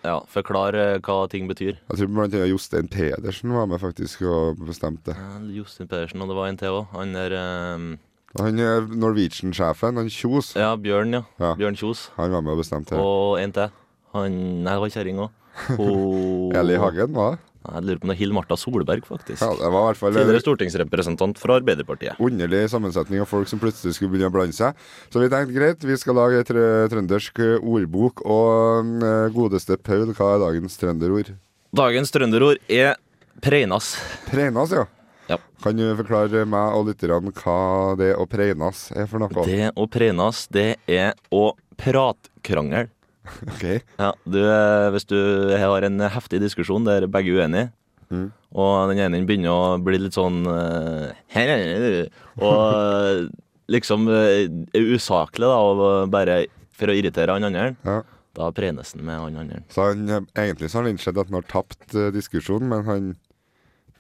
ja 0.06 0.18
Forklar 0.30 0.78
eh, 0.78 0.98
hva 1.02 1.24
ting 1.32 1.50
betyr. 1.50 1.80
Jeg 1.80 2.02
tror 2.02 2.12
blant 2.14 2.38
annet 2.38 2.52
Jostein 2.52 2.92
Pedersen 2.92 3.56
var 3.56 3.66
med 3.72 3.82
faktisk 3.82 4.22
og 4.30 4.62
bestemte. 4.68 5.18
Ja, 5.18 5.42
Jostein 5.58 5.90
Pedersen, 5.90 6.22
og 6.22 6.30
det 6.30 6.38
var 6.38 6.52
en 6.52 6.62
til 6.62 6.78
òg. 6.84 6.94
Han 6.94 7.18
der 7.18 7.38
um 7.40 7.90
Han 8.38 8.60
er 8.62 8.86
Norwegian-sjefen, 8.86 9.98
han 9.98 10.14
Kjos, 10.14 10.54
Ja, 10.60 10.76
Bjørn, 10.78 11.16
ja. 11.18 11.24
Ja. 11.42 11.56
Bjørn 11.58 11.80
Kjos. 11.80 12.12
han 12.20 12.32
var 12.36 12.46
med 12.46 12.54
og 12.54 12.62
bestemte. 12.62 12.94
Og 13.02 13.42
en 13.42 13.56
til. 13.56 13.74
Han 14.14 14.38
Nei, 14.62 14.74
det 14.76 14.82
var 14.84 14.94
kjerring 14.94 15.26
òg. 15.26 15.44
Eli 16.60 16.78
Hagen, 16.78 17.16
var 17.18 17.34
det? 17.34 17.40
Jeg 17.68 17.84
lurer 17.84 18.00
på 18.00 18.08
om 18.08 18.12
det 18.12 18.16
er 18.16 18.20
Hill 18.22 18.34
Marta 18.36 18.56
Solberg, 18.60 19.04
faktisk. 19.08 19.42
Ja, 19.44 19.50
det 19.60 19.70
var 19.74 19.82
i 19.82 19.88
hvert 19.92 20.00
fall 20.00 20.14
Tidligere 20.16 20.44
stortingsrepresentant 20.44 21.40
fra 21.42 21.58
Arbeiderpartiet. 21.60 22.20
underlig 22.24 22.62
sammensetning 22.72 23.22
av 23.22 23.28
folk 23.28 23.48
som 23.52 23.60
plutselig 23.60 23.96
skulle 23.98 24.14
begynne 24.14 24.30
å 24.32 24.36
blande 24.36 24.56
seg. 24.56 24.76
Så 25.12 25.20
vi 25.20 25.28
tenkte 25.34 25.56
greit, 25.58 25.84
vi 25.84 25.98
skal 26.00 26.16
lage 26.16 26.40
et 26.44 26.52
trøndersk 26.94 27.42
ordbok. 27.60 28.24
Og 28.26 29.04
eh, 29.04 29.28
godeste 29.36 29.78
Paul, 29.78 30.14
hva 30.16 30.34
er 30.36 30.44
dagens 30.46 30.80
trønderord? 30.80 31.34
Dagens 31.76 32.14
trønderord 32.16 32.62
er 32.72 32.96
preinas. 33.44 33.96
Preinas, 34.32 34.72
ja. 34.72 34.88
Ja. 35.28 35.36
Kan 35.60 35.76
du 35.76 35.84
forklare 36.00 36.46
meg 36.48 36.76
og 36.78 36.88
lytterne 36.88 37.34
hva 37.36 37.60
det 38.00 38.14
å 38.16 38.24
preinas 38.32 38.86
er 38.96 39.10
for 39.12 39.20
noe? 39.20 39.44
Det 39.44 39.74
å 39.76 39.88
preinas, 39.92 40.46
det 40.56 40.78
er 40.88 41.18
å 41.36 41.50
pratkrangel. 41.76 42.88
Ok, 43.54 43.66
Ja, 44.00 44.12
du, 44.26 44.40
eh, 44.44 44.88
hvis 44.96 45.08
du 45.10 45.18
har 45.58 45.88
en 45.88 46.00
heftig 46.14 46.42
diskusjon 46.44 46.88
der 46.88 47.10
begge 47.12 47.36
er 47.36 47.44
uenige, 47.44 47.68
Mm. 48.08 48.30
Og 48.56 48.92
den 48.94 49.02
ene 49.04 49.20
begynner 49.28 49.52
å 49.52 49.80
bli 49.84 49.98
litt 50.00 50.16
sånn 50.16 50.46
eh, 50.48 51.10
«Her 51.36 51.50
er 51.58 52.06
Og 52.40 53.26
liksom 53.68 54.08
eh, 54.08 54.46
er 54.48 54.92
usaklig, 54.96 55.44
da, 55.44 55.58
og 55.60 56.08
bare 56.14 56.46
for 56.78 56.88
å 56.88 56.96
irritere 56.96 57.36
han 57.36 57.50
andre. 57.50 57.74
Ja. 57.84 58.02
Da 58.38 58.52
prenes 58.56 58.94
han 58.94 59.04
med 59.04 59.20
han 59.20 59.40
andre. 59.42 59.64
Så 59.74 59.90
han, 59.90 60.30
egentlig 60.38 60.70
så 60.70 60.80
har 60.80 60.86
han 60.86 60.94
innsett 60.94 61.18
at 61.18 61.28
han 61.28 61.40
har 61.40 61.48
tapt 61.50 61.96
diskusjonen, 62.16 62.70
men 62.72 62.86
han 62.88 63.08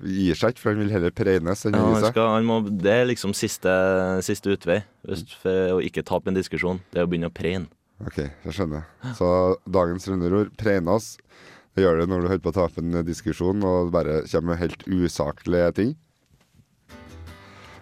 gir 0.05 0.37
seg 0.37 0.53
ikke, 0.53 0.61
for 0.61 0.71
han 0.75 0.83
vil 0.83 0.93
heller 0.93 1.13
prenes 1.15 1.65
enn 1.65 1.75
Ja, 1.75 1.85
han 1.97 2.05
skal, 2.05 2.29
han 2.35 2.45
må, 2.45 2.59
det 2.69 2.93
er 2.93 3.07
liksom 3.09 3.33
siste, 3.35 3.71
siste 4.25 4.53
utvei 4.53 4.83
for 5.41 5.77
å 5.77 5.81
ikke 5.81 6.05
tape 6.05 6.29
en 6.29 6.37
diskusjon. 6.37 6.83
Det 6.93 7.01
er 7.01 7.07
å 7.07 7.09
begynne 7.09 7.31
å 7.31 7.33
prene. 7.33 7.65
Ok, 8.05 8.19
jeg 8.21 8.53
skjønner. 8.53 8.85
Så 9.17 9.27
dagens 9.65 10.05
rundeord, 10.09 10.51
oss. 10.93 11.17
det 11.73 11.83
gjør 11.83 12.01
det 12.01 12.09
når 12.09 12.21
du 12.21 12.27
holder 12.27 12.43
på 12.45 12.53
å 12.53 12.57
ta 12.57 12.67
opp 12.67 12.77
en 12.81 12.99
diskusjon 13.05 13.63
og 13.65 13.91
bare 13.93 14.21
kommer 14.29 14.53
med 14.53 14.61
helt 14.61 14.85
usaklige 14.85 15.71
ting. 15.79 15.95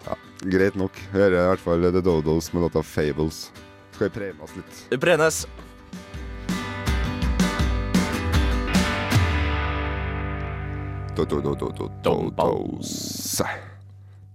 Ja, 0.06 0.16
greit 0.40 0.76
nok. 0.76 0.96
Vi 1.12 1.20
hører 1.20 1.36
i 1.42 1.46
hvert 1.52 1.64
fall 1.64 1.84
The 1.92 2.00
Dodos 2.00 2.52
med 2.54 2.64
låta 2.64 2.82
Fables. 2.82 3.50
Skal 3.92 4.08
vi 4.08 4.14
prenas 4.18 4.56
litt? 4.56 4.84
Det 4.92 5.00
prenes! 5.00 5.46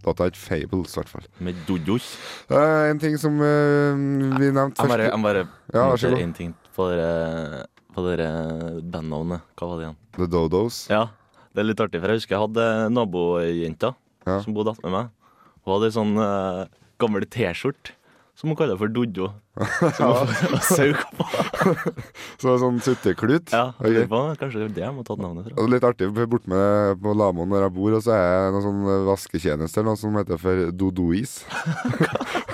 Dodos. 0.02 0.20
er 0.22 0.32
ikke 0.32 0.42
Fables, 0.42 0.96
i 0.96 1.00
hvert 1.00 1.10
fall. 1.12 1.28
Med 1.40 1.56
dodos. 1.68 2.08
Uh, 2.50 2.90
en 2.90 3.00
ting 3.02 3.18
som 3.22 3.38
uh, 3.40 3.94
vi 4.40 4.50
nevnte 4.52 4.82
bare, 4.82 5.08
først 5.08 5.12
jeg 5.12 5.24
bare 5.24 5.44
Ja, 5.74 5.86
vær 5.92 6.02
så 6.02 6.10
god. 6.14 6.20
en 6.26 6.34
ting 6.34 6.54
på 6.76 6.90
dere, 6.92 7.66
på 7.96 8.06
dere 8.08 8.28
bandnavnet. 8.82 9.42
Hva 9.60 9.68
var 9.72 9.78
det 9.82 9.86
igjen? 9.88 9.98
The 10.18 10.28
Dodos. 10.28 10.82
Ja, 10.92 11.06
det 11.54 11.64
er 11.64 11.70
litt 11.70 11.82
artig, 11.84 12.02
for 12.02 12.12
jeg 12.14 12.22
husker 12.22 12.38
jeg 12.38 12.46
hadde 12.48 12.68
nabojenta 12.96 13.96
Ja. 14.28 14.40
som 14.42 14.54
bodde 14.54 14.72
attmed 14.76 14.92
meg. 14.94 15.10
Hun 15.66 15.74
hadde 15.76 15.90
ei 15.92 15.96
sånn 15.96 16.14
uh, 16.18 16.66
gammel 17.02 17.26
T-skjorte 17.26 17.94
som 18.42 18.50
hun 18.50 18.58
kaller 18.58 18.78
for 18.80 18.90
Doddo. 18.90 19.28
Så 22.42 22.56
sånn 22.58 22.80
sutteklut. 22.82 23.52
Ja, 23.54 23.68
Okay. 23.82 24.08
på, 24.10 24.22
kanskje 24.40 24.64
det 24.64 24.68
er 24.70 24.76
det 24.80 24.84
jeg 24.86 24.96
må 24.96 25.04
ta 25.06 25.16
navnet 25.20 25.46
fra. 25.48 25.56
Og 25.62 25.70
litt 25.70 25.86
artig, 25.86 26.10
for 26.16 26.32
bort 26.32 26.48
med 26.50 26.98
på 27.04 27.14
Lamoen 27.18 27.52
når 27.52 27.68
jeg 27.68 27.76
bor, 27.78 27.98
og 27.98 28.04
så 28.06 28.16
er 28.16 28.24
jeg 28.26 28.54
noen 28.56 28.66
sånn 28.66 28.82
vasketjeneste 29.10 29.84
noe 29.86 30.00
som 30.00 30.18
heter 30.18 30.42
for 30.42 30.72
Dodois. 30.74 31.36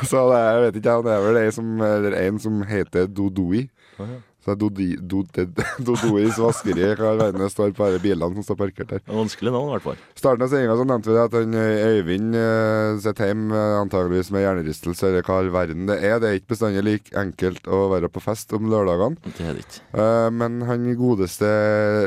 så 0.09 0.25
det 0.31 0.39
er, 0.41 0.47
jeg 0.49 0.63
vet 0.65 0.81
ikke, 0.81 0.97
det 1.07 1.13
er 1.15 1.25
vel 1.27 1.41
en 1.45 1.55
som, 1.55 1.71
eller 1.87 2.17
en 2.19 2.41
som 2.43 2.59
heter 2.67 3.07
Dodoi. 3.07 3.63
Oh, 3.97 4.03
ja. 4.11 4.19
Så 4.47 4.55
det 4.55 5.43
er 5.43 5.49
Dodois 5.85 6.37
vaskeri 6.39 6.93
hver 6.95 7.19
verden 7.19 7.49
står 7.51 7.73
på 7.75 7.87
alle 7.87 7.99
bilene 8.01 8.37
som 8.37 8.45
står 8.45 8.59
parkert 8.61 8.93
der. 8.93 9.03
Vanskelig 9.09 9.51
navn, 9.51 9.67
i 9.67 9.75
hvert 9.75 9.85
fall. 9.85 9.99
starten 10.15 10.45
av 10.45 10.51
sendinga 10.53 10.77
nevnte 10.87 11.11
vi 11.11 11.17
det 11.17 11.25
at 11.27 11.35
han 11.37 11.57
eh, 11.57 11.87
Øyvind 11.97 12.37
uh, 12.37 12.99
sitter 13.03 13.31
hjemme 13.31 13.57
eh, 13.57 13.75
antageligvis 13.81 14.31
med 14.33 14.45
hjernerystelse, 14.45 15.09
eller 15.09 15.27
hva 15.27 15.41
all 15.41 15.51
verden 15.53 15.87
det 15.89 15.99
er. 15.99 16.17
Det 16.23 16.29
er 16.29 16.39
ikke 16.39 16.53
bestandig 16.55 16.85
like 16.85 17.17
enkelt 17.19 17.67
å 17.67 17.83
være 17.91 18.09
på 18.11 18.23
fest 18.23 18.55
om 18.55 18.69
lørdagene. 18.71 19.19
Det 19.27 19.43
er 19.43 19.57
det 19.57 19.65
ikke. 19.65 19.83
Uh, 19.97 20.29
men 20.33 20.61
han 20.67 20.87
godeste 20.97 21.47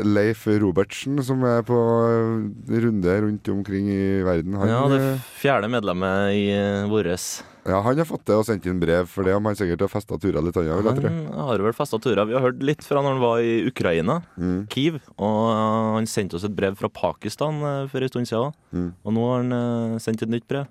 Leif 0.06 0.47
Robertsen, 0.47 1.20
som 1.25 1.44
er 1.47 1.62
på 1.66 1.76
eh, 1.76 2.80
runde 2.85 3.20
rundt 3.26 3.52
omkring 3.52 3.90
i 3.92 4.02
verden, 4.26 4.56
han, 4.61 4.70
Ja, 4.73 4.82
det 4.90 5.00
eh, 5.04 5.30
fjerde 5.40 5.70
medlemmet 5.73 6.37
i 6.37 6.44
våres. 6.90 7.40
Ja, 7.69 7.81
han 7.85 7.99
har 8.00 8.07
fått 8.09 8.25
det 8.29 8.37
og 8.38 8.47
sendt 8.49 8.67
inn 8.71 8.81
brev 8.81 9.09
for 9.11 9.26
det, 9.26 9.35
om 9.37 9.45
han 9.49 9.57
sikkert 9.59 9.85
har 9.85 9.90
festa 9.93 10.17
turer 10.21 10.45
litt 10.45 10.57
vil. 10.57 10.71
Han 10.73 11.49
har 11.50 11.64
vel 11.64 11.76
festa 11.76 12.00
turer. 12.00 12.25
Vi 12.29 12.37
har 12.37 12.45
hørt 12.47 12.62
litt 12.64 12.85
fra 12.87 13.02
når 13.02 13.17
han 13.17 13.23
var 13.25 13.45
i 13.45 13.55
Ukraina, 13.69 14.21
Mm. 14.40 14.67
Kiev. 14.73 15.00
Og 15.21 15.38
uh, 15.52 15.97
han 15.97 16.07
sendte 16.09 16.38
oss 16.38 16.45
et 16.47 16.55
brev 16.57 16.76
fra 16.79 16.88
Pakistan 16.88 17.61
uh, 17.61 17.88
for 17.90 18.00
en 18.00 18.09
stund 18.09 18.31
siden. 18.31 18.55
Mm. 18.73 18.90
Og 19.05 19.14
nå 19.17 19.26
har 19.29 19.43
han 19.43 19.52
uh, 19.52 20.00
sendt 20.00 20.25
et 20.25 20.33
nytt 20.33 20.49
brev. 20.49 20.69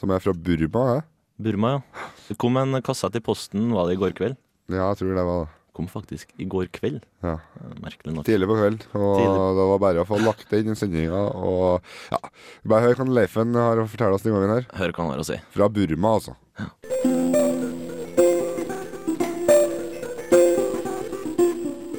Som 0.00 0.10
er 0.10 0.22
fra 0.24 0.34
Burma, 0.34 0.84
eh? 0.96 1.06
Burma, 1.42 1.76
ja. 1.76 2.08
Det 2.28 2.38
kom 2.40 2.58
en 2.58 2.80
kassett 2.82 3.16
i 3.18 3.22
posten, 3.22 3.70
var 3.74 3.86
det 3.88 3.96
i 3.96 4.02
går 4.02 4.14
kveld? 4.18 4.38
Ja, 4.72 4.88
jeg 4.90 5.02
tror 5.02 5.14
det 5.14 5.26
var 5.28 5.44
det. 5.44 5.50
Kom 5.72 5.86
faktisk 5.88 6.34
i 6.36 6.44
går 6.44 6.66
kveld. 6.74 7.00
Ja. 7.24 7.38
Uh, 7.56 7.72
Merkelig 7.80 8.12
nok. 8.12 8.26
Tidlig 8.28 8.48
på 8.50 8.58
kveld, 8.58 8.82
og 8.92 9.14
Tidlig. 9.16 9.44
det 9.56 9.66
var 9.70 9.78
bare 9.80 10.02
å 10.02 10.08
få 10.08 10.18
lagt 10.20 10.50
det 10.50 10.60
inn 10.60 10.74
i 10.74 10.76
sendinga. 10.76 11.22
Og 11.32 12.12
ja, 12.12 12.20
bare 12.68 12.90
hør 12.90 13.00
hva 13.00 13.08
Leifen 13.22 13.56
har 13.56 13.80
å 13.80 13.88
fortelle 13.88 14.18
oss 14.18 14.26
den 14.26 14.36
gangen 14.36 14.52
her. 14.58 14.68
Hør 14.76 14.92
hva 14.92 15.06
han 15.06 15.14
har 15.14 15.24
å 15.24 15.28
si. 15.30 15.40
Fra 15.56 15.70
Burma, 15.72 16.16
altså. 16.18 16.36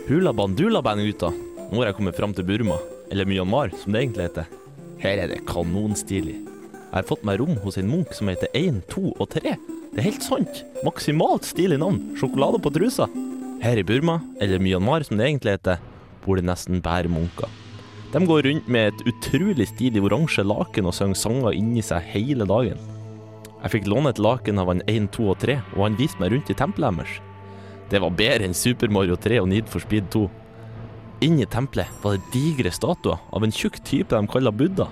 Hula 0.07 0.33
bandula 0.33 0.81
bandguta. 0.85 1.31
Nå 1.71 1.79
har 1.81 1.89
jeg 1.89 1.97
kommet 1.97 2.17
fram 2.19 2.33
til 2.37 2.45
Burma, 2.45 2.77
eller 3.09 3.25
Myanmar 3.25 3.73
som 3.81 3.95
det 3.95 4.03
egentlig 4.03 4.27
heter. 4.27 4.49
Her 5.01 5.23
er 5.25 5.31
det 5.31 5.41
kanonstilig. 5.49 6.37
Jeg 6.43 6.99
har 6.99 7.07
fått 7.09 7.23
meg 7.25 7.39
rom 7.41 7.55
hos 7.63 7.79
en 7.81 7.89
munk 7.89 8.13
som 8.13 8.29
heter 8.29 8.51
1, 8.53 8.83
2 8.93 9.15
og 9.17 9.25
3. 9.33 9.55
Det 9.93 10.01
er 10.01 10.07
helt 10.11 10.25
sant. 10.25 10.61
Maksimalt 10.85 11.47
stilig 11.49 11.79
navn. 11.81 11.99
Sjokolade 12.19 12.61
på 12.61 12.71
trusa. 12.73 13.07
Her 13.63 13.79
i 13.79 13.83
Burma, 13.83 14.17
eller 14.43 14.59
Myanmar 14.59 15.05
som 15.07 15.15
det 15.15 15.23
egentlig 15.29 15.53
heter, 15.53 15.77
bor 16.25 16.35
det 16.35 16.43
nesten 16.43 16.81
bare 16.83 17.07
munker. 17.07 17.47
De 18.11 18.19
går 18.27 18.43
rundt 18.43 18.67
med 18.67 18.89
et 18.89 19.05
utrolig 19.07 19.69
stilig 19.69 20.03
oransje 20.03 20.43
laken 20.43 20.89
og 20.89 20.95
synger 20.97 21.15
sanger 21.21 21.55
inni 21.55 21.79
seg 21.79 22.03
hele 22.11 22.43
dagen. 22.49 22.81
Jeg 23.61 23.71
fikk 23.77 23.87
låne 23.87 24.11
et 24.11 24.19
laken 24.19 24.59
av 24.59 24.67
han 24.67 24.83
1, 24.91 25.07
2 25.15 25.29
og 25.31 25.39
3, 25.45 25.57
og 25.77 25.85
han 25.85 25.95
viste 25.95 26.19
meg 26.19 26.35
rundt 26.35 26.51
i 26.51 26.57
tempelet 26.59 26.99
deres. 26.99 27.15
Det 27.87 28.03
var 28.03 28.19
bedre 28.19 28.49
enn 28.49 28.59
Super 28.65 28.91
Mario 28.91 29.15
3 29.15 29.39
og 29.39 29.47
Need 29.53 29.71
for 29.71 29.87
Speed 29.87 30.11
2. 30.11 30.27
Inni 31.23 31.47
tempelet 31.47 32.03
var 32.03 32.19
det 32.19 32.35
digre 32.35 32.75
statuer 32.75 33.21
av 33.31 33.47
en 33.47 33.59
tjukk 33.63 33.79
type 33.87 34.11
de 34.11 34.27
kaller 34.27 34.51
Buddha. 34.51 34.91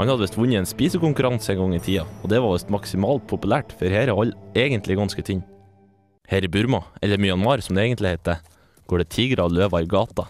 Han 0.00 0.10
hadde 0.10 0.26
visst 0.26 0.42
vunnet 0.42 0.58
en 0.58 0.66
spisekonkurranse 0.74 1.54
en 1.54 1.62
gang 1.62 1.78
i 1.78 1.84
tida, 1.86 2.10
og 2.18 2.34
det 2.34 2.42
var 2.42 2.58
visst 2.58 2.74
maksimalt 2.74 3.30
populært, 3.30 3.70
for 3.78 3.86
her 3.86 4.10
er 4.10 4.18
alle 4.18 4.34
egentlig 4.58 4.98
ganske 4.98 5.22
tynne. 5.22 5.46
Her 6.26 6.44
i 6.44 6.50
Burma, 6.50 6.82
eller 7.02 7.20
Myanmar 7.22 7.62
som 7.62 7.76
det 7.76 7.84
egentlig 7.86 8.16
heter, 8.16 8.40
går 8.90 9.02
det 9.02 9.08
tigre 9.14 9.46
og 9.46 9.54
løver 9.54 9.84
i 9.84 9.90
gata. 9.90 10.26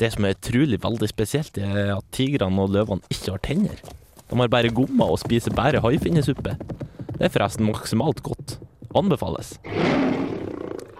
Det 0.00 0.08
som 0.14 0.24
er 0.24 0.36
utrolig 0.36 0.78
veldig 0.80 1.08
spesielt, 1.10 1.58
er 1.60 1.92
at 1.96 2.06
tigrene 2.16 2.64
og 2.64 2.72
løvene 2.72 3.12
ikke 3.12 3.34
har 3.34 3.42
tenner. 3.44 3.82
De 4.28 4.38
har 4.40 4.50
bare 4.52 4.72
gommer 4.72 5.12
og 5.12 5.20
spiser 5.20 5.54
bare 5.56 5.82
haifinnesuppe. 5.84 6.56
Det 7.18 7.28
er 7.28 7.32
forresten 7.34 7.68
maksimalt 7.68 8.22
godt. 8.24 8.56
Anbefales. 8.96 9.56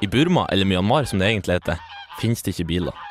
I 0.03 0.07
Burma, 0.07 0.45
eller 0.53 0.69
Myanmar 0.69 1.09
som 1.09 1.21
det 1.21 1.31
egentlig 1.31 1.59
heter, 1.59 1.81
finnes 2.21 2.45
det 2.45 2.55
ikke 2.55 2.69
biler. 2.69 3.05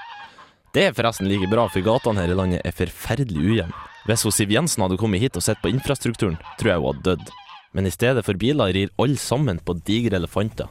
Det 0.76 0.86
er 0.86 0.96
forresten 0.96 1.30
like 1.30 1.50
bra, 1.50 1.66
for 1.72 1.82
gatene 1.82 2.22
her 2.22 2.32
i 2.32 2.38
landet 2.38 2.62
er 2.62 2.76
forferdelig 2.76 3.42
ujevne. 3.42 3.86
Hvis 4.08 4.24
Siv 4.32 4.54
Jensen 4.54 4.86
hadde 4.86 5.00
kommet 5.02 5.20
hit 5.20 5.36
og 5.36 5.44
sett 5.44 5.60
på 5.64 5.72
infrastrukturen, 5.74 6.38
tror 6.60 6.70
jeg 6.70 6.80
hun 6.80 6.92
hadde 6.92 7.08
dødd. 7.10 7.32
Men 7.76 7.90
i 7.90 7.92
stedet 7.92 8.24
for 8.24 8.40
biler 8.40 8.72
rir 8.76 8.94
alle 9.02 9.20
sammen 9.20 9.60
på 9.60 9.76
digre 9.88 10.16
elefanter. 10.22 10.70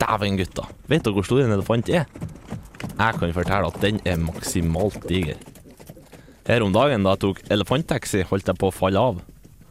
Dæven, 0.00 0.38
gutta. 0.40 0.68
Vet 0.90 1.04
dere 1.04 1.16
hvor 1.16 1.26
stor 1.26 1.44
en 1.44 1.54
elefant 1.54 1.90
er? 1.92 2.08
Jeg 2.94 3.18
kan 3.18 3.34
fortelle 3.34 3.70
at 3.70 3.80
den 3.82 4.00
er 4.06 4.20
maksimalt 4.20 5.06
diger. 5.08 5.38
Her 6.44 6.64
om 6.64 6.74
dagen 6.74 7.06
da 7.06 7.14
jeg 7.14 7.22
tok 7.24 7.40
elefanttaxi, 7.54 8.24
holdt 8.28 8.50
jeg 8.50 8.60
på 8.60 8.68
å 8.68 8.74
falle 8.74 9.00
av. 9.00 9.22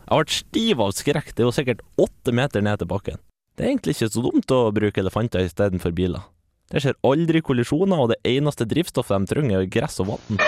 Jeg 0.03 0.25
ble 0.25 0.37
stiv 0.37 0.81
av 0.83 0.93
skrekk, 0.97 1.31
det 1.33 1.43
er 1.43 1.47
jo 1.47 1.55
sikkert 1.55 1.83
åtte 2.01 2.33
meter 2.35 2.65
ned 2.65 2.81
til 2.81 2.89
bakken. 2.89 3.21
Det 3.53 3.65
er 3.65 3.69
egentlig 3.69 3.93
ikke 3.95 4.09
så 4.09 4.23
dumt 4.25 4.51
å 4.55 4.61
bruke 4.73 5.01
elefanter 5.03 5.45
istedenfor 5.45 5.93
biler. 5.93 6.25
Det 6.73 6.81
skjer 6.81 6.97
aldri 7.05 7.43
kollisjoner, 7.45 7.99
og 8.01 8.09
det 8.09 8.19
eneste 8.25 8.65
drivstoffet 8.65 9.21
de 9.21 9.29
trenger, 9.29 9.61
er 9.61 9.69
gress 9.69 9.99
og 10.01 10.15
vann. 10.15 10.39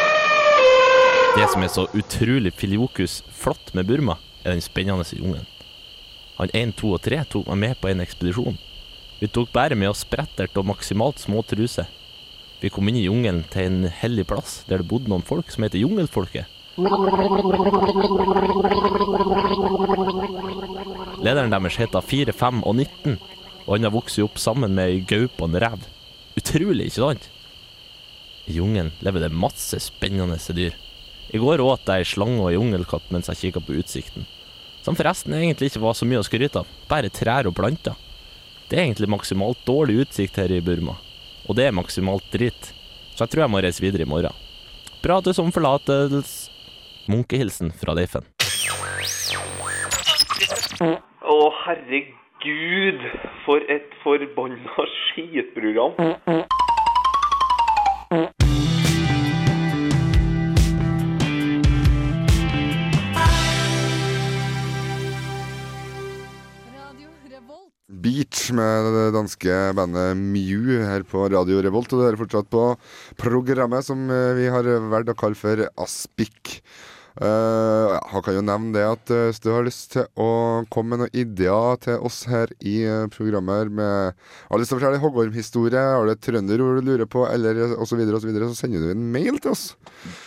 Det 1.36 1.46
som 1.52 1.62
er 1.62 1.70
så 1.70 1.86
utrolig 1.94 2.56
filiokus 2.58 3.20
flott 3.36 3.76
med 3.78 3.86
Burma, 3.86 4.18
er 4.42 4.56
den 4.56 4.64
spennende 4.66 5.06
jungelen. 5.12 5.46
Han 6.40 6.52
1, 6.52 6.74
2 6.82 6.96
og 6.98 7.04
3 7.06 7.22
tok 7.32 7.52
meg 7.52 7.62
med 7.62 7.78
på 7.82 7.92
en 7.92 8.02
ekspedisjon. 8.04 8.58
Vi 9.26 9.30
tok 9.34 9.50
bare 9.52 9.74
med 9.74 9.90
oss 9.90 10.04
sprettert 10.06 10.54
og 10.60 10.68
maksimalt 10.70 11.18
små 11.18 11.40
truser. 11.50 11.88
Vi 12.62 12.70
kom 12.70 12.86
inn 12.92 13.00
i 13.00 13.08
jungelen 13.08 13.40
til 13.50 13.66
en 13.66 13.88
hellig 13.90 14.28
plass 14.30 14.60
der 14.68 14.84
det 14.84 14.90
bodde 14.92 15.10
noen 15.10 15.26
folk 15.26 15.50
som 15.50 15.66
heter 15.66 15.82
Jungelfolket. 15.82 16.46
Lederen 21.26 21.56
deres 21.56 21.80
heter 21.82 22.06
4, 22.06 22.38
5 22.38 22.62
og 22.62 22.78
19, 22.78 23.18
og 23.66 23.74
han 23.74 23.90
har 23.90 23.96
vokst 23.98 24.22
opp 24.22 24.38
sammen 24.38 24.78
med 24.78 24.94
ei 24.94 25.02
gaupe 25.02 25.42
og 25.42 25.50
en 25.50 25.62
rev. 25.66 25.90
Utrolig, 26.38 26.92
ikke 26.92 27.02
sant? 27.02 27.28
I 28.46 28.60
jungelen 28.60 28.94
lever 29.02 29.26
det 29.26 29.34
masse 29.34 29.82
spennende 29.82 30.38
dyr. 30.38 30.78
I 31.34 31.42
går 31.42 31.66
åt 31.66 31.90
jeg 31.90 32.06
ei 32.06 32.14
slange 32.14 32.44
og 32.46 32.54
ei 32.54 32.60
jungelkatt 32.60 33.10
mens 33.10 33.34
jeg 33.34 33.48
kikka 33.48 33.66
på 33.66 33.82
utsikten. 33.82 34.30
Som 34.86 34.94
forresten 34.94 35.34
egentlig 35.34 35.74
ikke 35.74 35.88
var 35.90 35.98
så 35.98 36.06
mye 36.06 36.22
å 36.22 36.30
skryte 36.30 36.62
av, 36.62 36.70
bare 36.86 37.10
trær 37.10 37.50
og 37.50 37.58
planter. 37.58 37.98
Det 38.66 38.80
er 38.80 38.88
egentlig 38.88 39.10
maksimalt 39.14 39.60
dårlig 39.68 40.00
utsikt 40.02 40.40
her 40.42 40.50
i 40.50 40.62
Burma, 40.66 40.96
og 41.46 41.58
det 41.58 41.68
er 41.68 41.76
maksimalt 41.78 42.26
dritt. 42.34 42.72
Så 43.14 43.24
jeg 43.24 43.32
tror 43.32 43.44
jeg 43.44 43.54
må 43.54 43.62
reise 43.62 43.84
videre 43.84 44.08
i 44.08 44.10
morgen. 44.10 44.34
Bra 45.06 45.20
til 45.22 45.36
som 45.38 45.52
forlatelse. 45.54 46.50
Munkehilsen 47.06 47.70
fra 47.78 47.94
Leifen. 47.94 48.26
Å, 50.82 51.38
herregud, 51.68 53.06
for 53.46 53.62
et 53.70 53.94
forbanna 54.02 54.88
skitprogram. 54.96 55.94
Beach 68.06 68.52
med 68.54 68.86
det 68.94 69.06
danske 69.16 69.54
bandet 69.74 70.20
Mew 70.20 70.76
her 70.86 71.02
på 71.10 71.24
Radio 71.34 71.58
Revolt. 71.66 71.90
Og 71.90 71.98
du 71.98 72.06
hører 72.06 72.20
fortsatt 72.20 72.52
på 72.54 72.68
programmet 73.18 73.88
som 73.88 74.04
eh, 74.14 74.36
vi 74.38 74.46
har 74.54 74.68
valgt 74.92 75.10
å 75.10 75.18
kalle 75.18 75.40
for 75.40 75.64
Aspik. 75.82 76.60
Uh, 77.16 77.96
ja, 77.96 78.00
han 78.12 78.24
kan 78.26 78.36
jo 78.36 78.42
nevne 78.44 78.74
det 78.76 78.84
at 78.84 79.12
uh, 79.14 79.28
hvis 79.30 79.40
du 79.40 79.48
har 79.54 79.64
lyst 79.64 79.94
til 79.94 80.04
å 80.20 80.66
komme 80.74 80.96
med 80.96 81.06
noen 81.06 81.16
ideer 81.16 81.78
til 81.86 82.02
oss 82.04 82.26
her 82.28 82.52
i 82.60 82.74
uh, 82.84 83.06
programmer 83.14 83.72
med 83.72 84.18
Har 84.50 84.60
lyst 84.60 84.74
til 84.74 84.76
å 84.76 84.80
fortelle 84.82 85.00
hoggormhistorie, 85.00 85.80
har 85.96 86.04
du 86.04 86.12
et 86.12 86.24
trønderord 86.26 86.82
du 86.82 86.90
lurer 86.90 87.08
på, 87.08 87.24
eller 87.30 87.62
osv., 87.78 87.96
så, 87.96 88.00
videre, 88.02 88.20
og 88.20 88.26
så, 88.26 88.30
videre, 88.30 88.50
så 88.52 88.60
sender 88.60 88.84
du 88.84 88.92
en 88.92 89.08
mail 89.14 89.40
til 89.40 89.54
oss. 89.54 89.64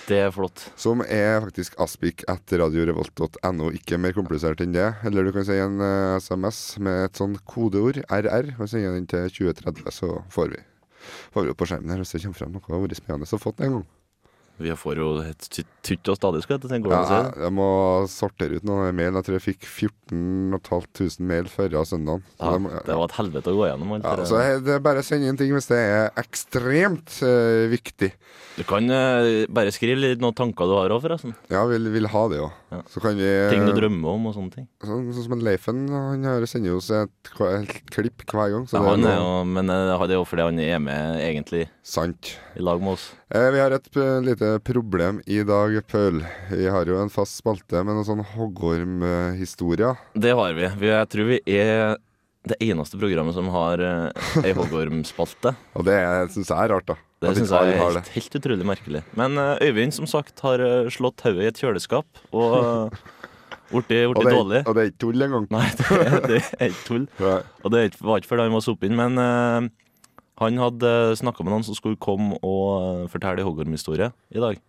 Det 0.09 0.23
er 0.25 0.33
flott. 0.33 0.65
Som 0.81 1.05
er 1.05 1.43
faktisk 1.45 1.77
aspik 1.83 2.25
etter 2.31 2.63
radiorevolt.no. 2.65 3.69
Ikke 3.77 4.01
mer 4.01 4.17
komplisert 4.17 4.65
enn 4.65 4.73
det. 4.73 4.89
Eller 5.07 5.29
du 5.29 5.35
kan 5.37 5.45
si 5.47 5.59
en 5.61 5.83
eh, 5.85 6.17
SMS 6.23 6.63
med 6.81 7.11
et 7.11 7.21
sånn 7.21 7.37
kodeord, 7.49 8.01
RR, 8.09 8.55
og 8.57 8.73
sende 8.73 8.97
den 8.97 9.11
til 9.11 9.29
2030, 9.29 9.93
så 10.01 10.17
får 10.33 10.57
vi 10.57 10.65
Får 11.33 11.47
vi 11.47 11.53
opp 11.53 11.61
på 11.63 11.69
skjermen 11.71 11.95
her 11.95 12.03
hvis 12.03 12.11
det 12.17 12.25
kommer 12.25 12.37
frem 12.37 12.57
noe 12.57 12.75
har 12.75 12.83
vært 12.83 12.99
spennende 12.99 13.29
å 13.31 13.53
den 13.57 13.65
en 13.69 13.77
gang. 13.79 13.87
Vi 14.59 14.75
får 14.75 14.99
jo 14.99 15.09
et 15.23 15.49
tutt 15.87 16.11
og 16.11 16.17
stadig, 16.19 16.43
skal 16.43 16.59
jeg 16.59 16.83
Ja, 16.91 17.03
det. 17.07 17.39
jeg, 17.45 17.53
må 17.55 17.69
sortere 18.11 18.59
ut 18.59 18.65
noen 18.67 18.95
mail. 18.97 19.15
Jeg 19.15 19.25
tror 19.29 19.37
jeg 19.39 19.45
fikk 19.47 19.69
14.500 19.69 21.21
mail 21.21 21.47
før 21.53 21.77
søndagen. 21.87 22.23
Ja, 22.41 22.53
det 22.53 22.61
må- 22.61 22.73
det 22.85 22.97
var 22.97 23.05
et 23.05 23.19
helvete 23.19 23.53
å 23.53 23.57
gå 23.57 23.69
gjennom. 23.71 24.03
ja, 24.03 24.17
det 24.17 24.27
så 24.27 24.65
det 24.65 24.75
er 24.75 24.81
bare 24.81 24.99
å 24.99 25.05
sende 25.05 25.29
inn 25.29 25.37
ting 25.37 25.53
hvis 25.53 25.69
det 25.69 25.79
er 25.79 26.11
ekstremt 26.17 27.23
uh, 27.23 27.69
viktig. 27.71 28.13
Du 28.59 28.65
kan 28.65 28.83
uh, 28.91 29.47
bare 29.47 29.71
skrive 29.71 30.01
litt 30.01 30.21
noen 30.21 30.35
tanker 30.35 30.67
du 30.67 30.75
har 30.75 30.91
òg, 30.91 31.03
forresten. 31.03 31.35
Ja, 31.49 31.65
vil, 31.67 31.89
vil 31.95 32.07
ha 32.11 32.29
det 32.29 32.41
òg. 32.43 32.51
Ja. 32.73 32.83
Så 32.91 33.01
kan 33.01 33.17
vi 33.17 33.29
Ting 33.49 33.65
du 33.65 33.73
drømmer 33.73 34.17
om 34.17 34.27
og 34.27 34.35
sånne 34.35 34.53
ting. 34.53 34.67
Sånn, 34.83 35.07
sånn 35.15 35.25
som 35.25 35.37
en 35.39 35.45
Leifen, 35.47 35.89
han 35.89 36.47
sender 36.47 36.75
jo 36.75 36.81
oss 36.83 36.91
et, 36.91 37.31
et 37.49 37.77
klipp 37.95 38.27
hver 38.27 38.51
gang. 38.53 38.67
Så 38.69 38.77
Ja, 38.77 38.83
han 38.91 39.07
er 39.09 39.17
jo, 39.17 39.45
men 39.49 39.71
eh, 39.71 39.95
det 40.09 40.17
er 40.17 40.19
jo 40.19 40.27
fordi 40.29 40.43
han 40.49 40.59
er 40.61 40.79
med 40.83 41.21
egentlig 41.23 41.69
sant. 41.87 42.35
i 42.59 42.65
lag 42.65 42.83
med 42.83 42.97
oss. 42.99 43.13
Eh, 43.31 43.51
vi 43.55 43.61
har 43.63 43.73
et 43.77 43.89
eh, 43.97 44.19
lite 44.49 44.65
problem 44.65 45.21
i 45.27 45.43
dag, 45.45 45.75
Pøl. 45.87 46.23
Vi 46.51 46.69
har 46.69 46.87
jo 46.89 46.99
en 47.03 47.11
fast 47.11 47.39
spalte 47.41 47.83
med 47.85 47.95
noen 47.97 48.07
sånn 48.07 48.23
hoggormhistorier. 48.35 49.97
Det 50.15 50.33
har 50.37 50.55
vi. 50.57 50.69
vi. 50.81 50.89
Jeg 50.89 51.09
tror 51.13 51.29
vi 51.29 51.41
er 51.59 51.97
det 52.49 52.57
eneste 52.65 52.97
programmet 52.99 53.35
som 53.37 53.49
har 53.53 53.83
ei 53.83 54.53
hoggormspalte. 54.57 55.53
Og 55.77 55.85
det 55.85 55.99
syns 56.33 56.49
jeg 56.49 56.57
er 56.65 56.73
rart, 56.73 56.87
da. 56.89 56.97
Det 57.21 57.35
syns 57.37 57.51
jeg 57.53 57.75
er 57.75 57.83
helt, 57.83 58.11
helt 58.15 58.39
utrolig 58.39 58.67
merkelig. 58.69 59.03
Men 59.19 59.37
eh, 59.43 59.67
Øyvind, 59.69 59.93
som 59.97 60.07
sagt, 60.09 60.39
har 60.47 60.63
eh, 60.63 60.89
slått 60.95 61.25
hodet 61.27 61.45
i 61.45 61.51
et 61.51 61.59
kjøleskap 61.61 62.23
og 62.31 62.95
blitt 63.75 63.91
dårlig. 64.15 64.63
og 64.65 64.77
det 64.79 64.85
er 64.85 64.93
ikke 64.93 65.03
tull 65.03 65.27
engang. 65.27 65.49
Nei, 65.53 65.67
det, 65.77 66.39
er- 66.39 66.71
ikke 66.71 66.87
tull. 66.87 67.09
Og 67.67 67.75
det 67.75 67.83
var 68.01 68.23
ikke 68.23 68.31
fordi 68.31 68.47
han 68.47 68.55
var 68.55 68.65
soppinn, 68.65 68.97
men 68.97 69.21
eh, 69.21 69.69
han 70.39 70.59
hadde 70.63 70.91
snakka 71.19 71.45
med 71.45 71.55
noen 71.55 71.67
som 71.67 71.77
skulle 71.77 71.99
komme 72.01 72.39
og 72.47 72.65
eh, 72.79 73.07
fortelle 73.13 73.47
hoggormhistorie 73.47 74.13
i 74.35 74.43
dag. 74.43 74.61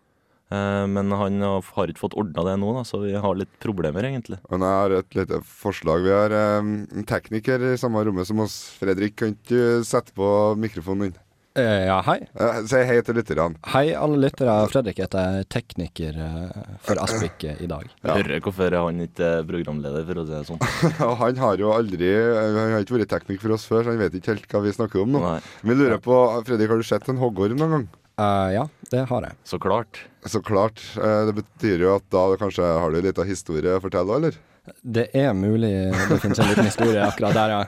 Eh, 0.50 0.86
men 0.90 1.14
han 1.14 1.42
har 1.46 1.92
ikke 1.92 2.02
fått 2.02 2.18
ordna 2.18 2.46
det 2.48 2.56
nå, 2.62 2.74
så 2.90 3.04
vi 3.04 3.14
har 3.14 3.38
litt 3.38 3.52
problemer, 3.62 4.08
egentlig. 4.10 4.40
Men 4.50 4.66
jeg 4.66 4.82
har 4.82 4.98
et 4.98 5.18
lite 5.20 5.42
forslag. 5.46 6.06
Vi 6.08 6.16
har 6.16 6.34
eh, 6.34 6.60
en 6.60 7.10
tekniker 7.10 7.70
i 7.70 7.78
samme 7.82 8.02
rommet 8.08 8.30
som 8.30 8.42
oss. 8.46 8.62
Fredrik, 8.82 9.20
kan 9.20 9.36
ikke 9.36 9.50
du 9.54 9.88
sette 9.88 10.16
på 10.18 10.30
mikrofonen 10.60 11.10
din? 11.10 11.20
Eh, 11.60 11.86
Ja, 11.90 11.98
hei. 12.06 12.18
Eh, 12.40 12.60
si 12.70 12.80
hei 12.88 12.98
til 13.06 13.18
lytterne. 13.20 13.58
Hei, 13.74 13.90
alle 13.98 14.18
lyttere. 14.24 14.54
Fredrik 14.72 15.00
heter 15.04 15.44
tekniker 15.52 16.18
eh, 16.26 16.74
for 16.86 17.02
Aspik 17.04 17.44
i 17.50 17.68
dag. 17.70 17.88
Ja. 18.04 18.16
Hører 18.20 18.42
hvorfor 18.46 18.76
han 18.78 19.02
ikke 19.06 19.30
er 19.40 19.48
programleder, 19.50 20.06
for 20.08 20.22
å 20.22 20.26
si 20.28 20.36
det 20.36 20.42
sånn. 20.50 20.62
Han 21.24 21.42
har 21.44 21.60
jo 21.62 21.72
aldri 21.76 22.12
Han 22.16 22.60
har 22.76 22.84
ikke 22.86 22.98
vært 23.00 23.12
tekniker 23.16 23.44
for 23.48 23.56
oss 23.58 23.66
før, 23.70 23.84
så 23.86 23.94
han 23.94 24.00
vet 24.02 24.16
ikke 24.20 24.34
helt 24.36 24.46
hva 24.54 24.62
vi 24.64 24.74
snakker 24.76 25.04
om 25.04 25.12
nå. 25.16 25.24
Nei, 25.24 25.40
Vi 25.68 25.76
lurer 25.80 26.00
på, 26.04 26.20
Fredrik, 26.48 26.70
har 26.72 26.80
du 26.82 26.88
sett 26.88 27.10
en 27.12 27.20
hoggorm 27.22 27.58
noen 27.60 27.76
gang? 27.76 27.88
Uh, 28.20 28.50
ja, 28.52 28.64
det 28.92 29.06
har 29.10 29.26
jeg. 29.30 29.36
så 29.48 29.60
klart. 29.64 30.02
Så 30.28 30.42
klart. 30.44 30.82
Det 30.96 31.36
betyr 31.38 31.86
jo 31.86 31.94
at 31.96 32.08
da 32.12 32.24
kanskje 32.40 32.66
har 32.68 32.92
du 32.92 33.00
en 33.00 33.06
liten 33.08 33.28
historie 33.30 33.78
å 33.78 33.84
fortelle, 33.84 34.18
eller? 34.20 34.40
Det 34.84 35.08
er 35.18 35.32
mulig 35.34 35.72
det 36.12 36.20
finnes 36.22 36.42
en 36.44 36.50
liten 36.52 36.68
historie 36.68 37.02
akkurat 37.06 37.34
der, 37.38 37.54
ja. 37.56 37.62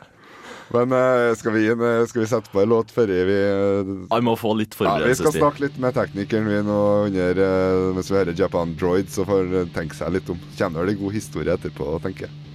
Men 0.72 0.94
eh, 0.96 1.34
skal, 1.36 1.56
vi, 1.56 1.66
eh, 1.68 2.04
skal 2.08 2.24
vi 2.24 2.28
sette 2.32 2.52
på 2.52 2.62
en 2.62 2.72
låt 2.72 2.94
før 2.96 3.12
vi 3.12 3.38
eh, 3.44 3.92
Han 4.14 4.24
må 4.28 4.38
få 4.40 4.54
litt 4.60 4.78
ja, 4.80 4.98
Vi 5.04 5.18
skal 5.20 5.36
snakke 5.36 5.66
litt 5.66 5.80
med 5.82 5.96
teknikeren 5.98 6.48
vi 6.48 6.62
nå 6.68 6.80
under 7.10 7.42
eh, 7.48 7.90
mens 7.98 8.12
vi 8.12 8.20
hører 8.20 8.38
Japan 8.38 8.76
Droid, 8.80 9.12
så 9.12 9.28
får 9.28 9.52
han 9.52 9.76
tenke 9.76 9.98
seg 9.98 10.16
litt 10.16 10.32
om. 10.32 10.40
Kommer 10.58 10.88
det 10.88 10.96
en 10.96 11.04
god 11.04 11.18
historie 11.18 11.58
etterpå, 11.60 11.92
tenker 12.06 12.30
jeg. 12.30 12.51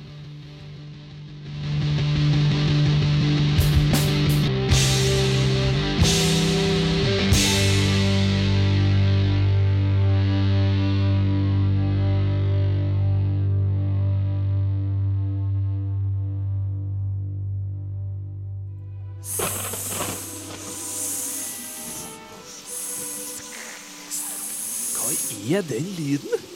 Er 25.55 25.63
den 25.67 25.87
lyden? 25.99 26.47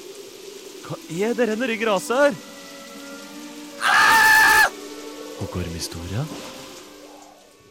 Hva 0.86 0.96
er 1.26 1.34
det 1.38 1.58
nedi 1.58 1.76
gresset 1.80 2.16
her? 2.18 2.38
Hoggormhistoria? 5.40 6.24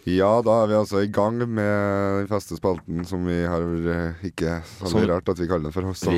Ja, 0.08 0.30
da 0.46 0.54
er 0.64 0.70
vi 0.72 0.76
altså 0.78 1.02
i 1.04 1.10
gang 1.12 1.36
med 1.42 2.22
den 2.22 2.30
faste 2.32 2.56
spalten 2.56 3.04
som 3.08 3.26
vi 3.28 3.36
har 3.44 3.60
eh, 3.92 4.22
ikke 4.30 4.62
så 4.64 4.88
Som- 4.94 5.04
rart 5.10 5.28
at 5.28 5.42
vi 5.42 5.48
kaller 5.50 5.68
den 5.68 5.76
for 5.76 5.84
så 5.94 6.14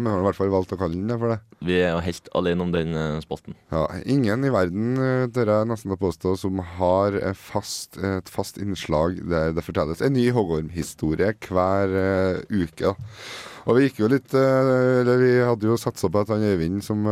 men 0.00 0.08
vi 0.08 0.14
har 0.16 0.22
i 0.22 0.26
hvert 0.30 0.38
fall 0.38 0.52
valgt 0.54 0.72
å 0.72 0.78
kalle 0.80 0.96
den 0.96 1.08
det 1.12 1.18
for 1.20 1.28
det. 1.34 1.38
Vi 1.60 1.76
er 1.76 1.92
jo 1.92 2.00
helt 2.00 2.28
alene 2.34 2.64
om 2.64 2.72
den 2.72 2.96
eh, 2.96 3.20
spalten. 3.20 3.54
Ja, 3.70 3.84
ingen 4.06 4.44
i 4.44 4.50
verden, 4.54 4.96
eh, 4.96 5.26
tør 5.28 5.52
jeg 5.52 5.68
nesten 5.68 5.92
å 5.92 6.00
påstå, 6.00 6.38
som 6.38 6.58
har 6.58 7.20
fast, 7.36 7.98
et 8.00 8.28
fast 8.32 8.56
innslag 8.56 9.20
der 9.28 9.52
det 9.52 9.64
fortelles 9.64 10.00
en 10.00 10.16
ny 10.16 10.30
Hoggorm-historie 10.32 11.34
hver 11.44 11.92
uh, 11.92 12.40
uke. 12.48 12.94
Og 13.68 13.76
vi 13.76 13.84
gikk 13.86 14.00
jo 14.00 14.08
litt 14.10 14.32
Eller 14.34 15.20
vi 15.20 15.32
hadde 15.38 15.68
jo 15.68 15.76
satsa 15.78 16.08
på 16.10 16.22
at 16.24 16.32
han 16.32 16.42
Øyvind 16.42 16.82
som 16.82 17.04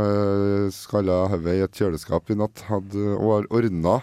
skalla 0.75 1.29
hodet 1.31 1.61
i 1.61 1.63
et 1.63 1.79
kjøleskap 1.79 2.33
i 2.33 2.39
natt, 2.41 2.65
hadde 2.67 3.15
ordna 3.21 4.01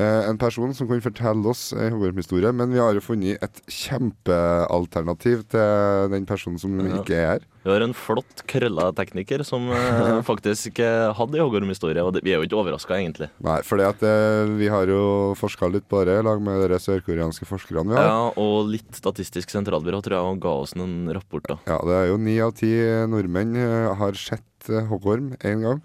en 0.00 0.38
person 0.40 0.72
som 0.74 0.88
kunne 0.88 1.04
fortelle 1.04 1.44
oss 1.50 1.72
en 1.76 1.92
Hoggorm-historie, 1.92 2.52
men 2.56 2.72
vi 2.72 2.80
har 2.80 2.94
jo 2.96 3.02
funnet 3.04 3.42
et 3.44 3.60
kjempealternativ 3.68 5.42
til 5.52 6.12
den 6.12 6.24
personen 6.26 6.58
som 6.58 6.78
Ja. 6.80 7.02
ikke 7.02 7.14
er 7.14 7.26
her. 7.34 7.40
Vi 7.62 7.70
har 7.70 7.82
en 7.84 7.92
flott 7.94 8.42
krølla 8.50 8.88
tekniker 8.92 9.44
som 9.44 9.68
eh, 9.70 10.22
faktisk 10.30 10.80
eh, 10.82 11.12
hadde 11.14 11.38
hoggormhistorie, 11.38 12.02
og 12.02 12.18
vi 12.22 12.32
er 12.32 12.40
jo 12.40 12.46
ikke 12.48 12.58
overraska, 12.58 12.96
egentlig. 12.98 13.28
Nei, 13.44 13.58
eh, 13.60 14.46
vi 14.58 14.66
har 14.68 14.86
jo 14.90 15.34
forska 15.38 15.68
litt 15.70 15.86
på 15.88 16.04
det 16.04 16.18
i 16.18 16.24
lag 16.26 16.40
med 16.42 16.68
de 16.72 16.78
sørkoreanske 16.82 17.46
forskerne 17.46 17.92
vi 17.92 17.94
har. 18.00 18.08
Ja, 18.08 18.32
og 18.36 18.66
litt 18.72 18.90
Statistisk 19.02 19.50
sentralbyrå 19.50 20.02
tror 20.02 20.18
jeg 20.18 20.40
ga 20.42 20.54
oss 20.62 20.74
noen 20.74 21.08
rapporter. 21.14 21.58
Ja, 21.66 21.78
det 21.86 21.94
er 22.00 22.08
jo 22.10 22.18
ni 22.18 22.38
av 22.40 22.52
ti 22.58 22.72
nordmenn 23.08 23.54
eh, 23.56 23.92
har 23.98 24.12
sett 24.18 24.68
eh, 24.70 24.84
hoggorm 24.90 25.32
én 25.42 25.62
gang. 25.62 25.82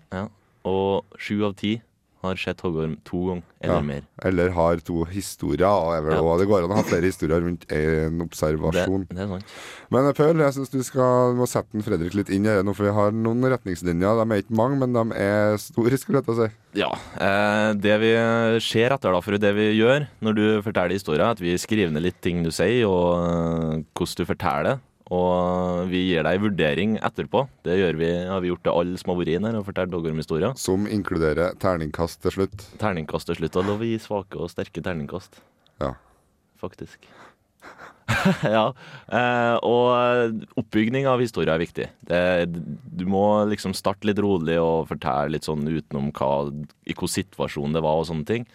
Og 0.67 1.06
sju 1.22 1.43
av 1.48 1.54
ti 1.60 1.78
har 2.23 2.36
sett 2.41 2.62
hoggorm 2.65 2.95
to 3.06 3.19
ganger 3.30 3.43
eller 3.62 3.82
mer. 3.86 4.01
Eller 4.25 4.49
har 4.56 4.80
to 4.86 5.03
historier. 5.06 5.67
Og 5.67 5.93
jeg, 5.95 6.03
Ja. 6.13 6.21
også, 6.21 6.39
det 6.41 6.47
går 6.49 6.63
an 6.65 6.71
å 6.71 6.77
ha 6.80 6.84
flere 6.88 7.10
historier 7.10 7.41
rundt 7.41 7.65
en 7.71 8.21
observasjon. 8.25 9.08
det 9.10 9.19
er 9.19 9.27
sant. 9.27 9.45
Men 9.91 10.13
Pøl, 10.13 10.38
jeg 10.43 10.53
syns 10.58 10.69
du 10.73 10.82
skal 10.84 11.34
må 11.38 11.47
sette 11.47 11.82
Fredrik 11.84 12.13
litt 12.17 12.30
inn 12.30 12.45
i 12.45 12.49
det 12.49 12.65
nå, 12.65 12.73
for 12.75 12.84
vi 12.89 12.93
har 12.93 13.12
noen 13.12 13.41
retningslinjer. 13.41 14.23
De 14.23 14.34
er 14.36 14.41
ikke 14.43 14.58
mange, 14.58 14.77
men 14.82 14.93
de 14.93 15.06
er 15.17 15.58
store, 15.58 15.97
skulle 15.97 16.21
jeg 16.21 16.25
til 16.25 16.36
å 16.36 16.47
si. 16.47 16.49
Ja. 16.82 16.91
Eh, 17.19 17.73
det 17.73 17.99
vi 18.01 18.12
ser 18.62 18.91
etter, 18.93 19.12
da, 19.13 19.21
for 19.21 19.38
det 19.38 19.53
vi 19.56 19.69
gjør 19.80 20.08
når 20.21 20.36
du 20.36 20.45
forteller 20.62 20.93
historier, 20.97 21.23
er 21.25 21.32
at 21.38 21.39
vi 21.41 21.56
skriver 21.58 21.91
ned 21.91 22.03
litt 22.03 22.21
ting 22.21 22.43
du 22.43 22.51
sier, 22.51 22.86
og 22.88 23.17
eh, 23.23 23.84
hvordan 23.97 24.17
du 24.17 24.25
forteller. 24.34 24.80
Og 25.13 25.88
vi 25.91 26.02
gir 26.10 26.26
deg 26.28 26.38
en 26.38 26.43
vurdering 26.43 26.96
etterpå. 27.00 27.46
Det 27.63 27.78
vi, 28.00 28.10
har 28.28 28.41
vi 28.43 28.52
gjort 28.52 28.65
til 28.65 28.74
alle 28.74 29.00
som 29.00 29.13
har 29.13 29.22
vært 29.22 29.36
inn 29.38 29.48
her 29.48 29.60
og 29.60 29.67
fortalt 29.70 29.96
hoggormhistorier. 29.96 30.58
Som 30.60 30.88
inkluderer 30.91 31.56
terningkast 31.62 32.20
til 32.26 32.36
slutt. 32.39 32.65
Terningkast 32.82 33.32
til 33.32 33.39
slutt. 33.39 33.56
Og 33.60 33.70
lov 33.70 33.86
å 33.86 33.88
gi 33.88 34.02
svake 34.04 34.41
og 34.41 34.52
sterke 34.52 34.84
terningkast. 34.84 35.39
Ja. 35.84 35.93
Faktisk. 36.60 37.08
ja. 38.58 38.65
Eh, 39.08 39.56
og 39.67 40.60
oppbygning 40.60 41.08
av 41.08 41.24
historier 41.24 41.54
er 41.56 41.63
viktig. 41.63 41.88
Det, 42.10 42.22
du 42.48 43.06
må 43.10 43.24
liksom 43.52 43.76
starte 43.78 44.10
litt 44.10 44.22
rolig 44.24 44.58
og 44.60 44.89
fortelle 44.91 45.38
litt 45.38 45.48
sånn 45.48 45.67
utenom 45.67 46.12
hva, 46.17 46.32
i 46.84 46.91
hvilken 46.91 47.15
situasjon 47.15 47.76
det 47.78 47.84
var 47.86 48.02
og 48.02 48.10
sånne 48.12 48.28
ting. 48.28 48.48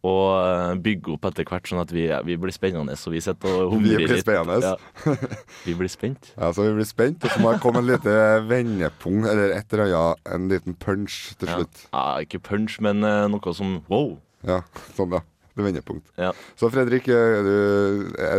Og 0.00 0.26
eh, 0.40 0.74
bygge 0.80 1.12
opp 1.12 1.26
etter 1.28 1.44
hvert, 1.44 1.66
sånn 1.68 1.82
at 1.82 1.90
vi, 1.92 2.06
vi 2.24 2.36
blir 2.40 2.54
spennende. 2.56 2.94
Så 2.96 3.10
vi 3.12 3.20
sitter 3.20 3.66
og 3.66 3.74
Vi 3.74 3.90
humrer 3.90 4.00
blir 4.00 4.14
litt. 4.14 4.24
spennende. 4.24 4.70
Ja. 4.72 5.16
Vi 5.66 5.74
blir 5.76 5.90
spent. 5.92 6.30
Ja, 6.38 6.48
så 6.56 6.64
vi 6.64 6.70
blir 6.78 6.88
spent, 6.88 7.24
og 7.26 7.34
så 7.34 7.40
må 7.42 7.50
det 7.52 7.60
komme 7.60 7.82
en 7.82 7.88
lite 7.90 8.14
vendepunkt, 8.48 9.28
eller 9.28 9.52
et 9.58 9.74
eller 9.76 9.92
annet, 9.92 10.22
en 10.32 10.46
liten 10.48 10.76
punch 10.80 11.18
til 11.40 11.50
slutt. 11.52 11.82
Ja, 11.92 12.06
ikke 12.24 12.40
punch, 12.48 12.78
men 12.80 13.04
eh, 13.04 13.26
noe 13.28 13.52
som 13.56 13.76
wow. 13.92 14.14
Ja, 14.48 14.62
sånn, 14.96 15.12
ja. 15.18 15.20
Det 15.50 15.64
vendepunkt. 15.66 16.06
Ja. 16.16 16.30
Så 16.56 16.70
Fredrik, 16.72 17.08
er 17.12 17.42
du, 17.44 17.56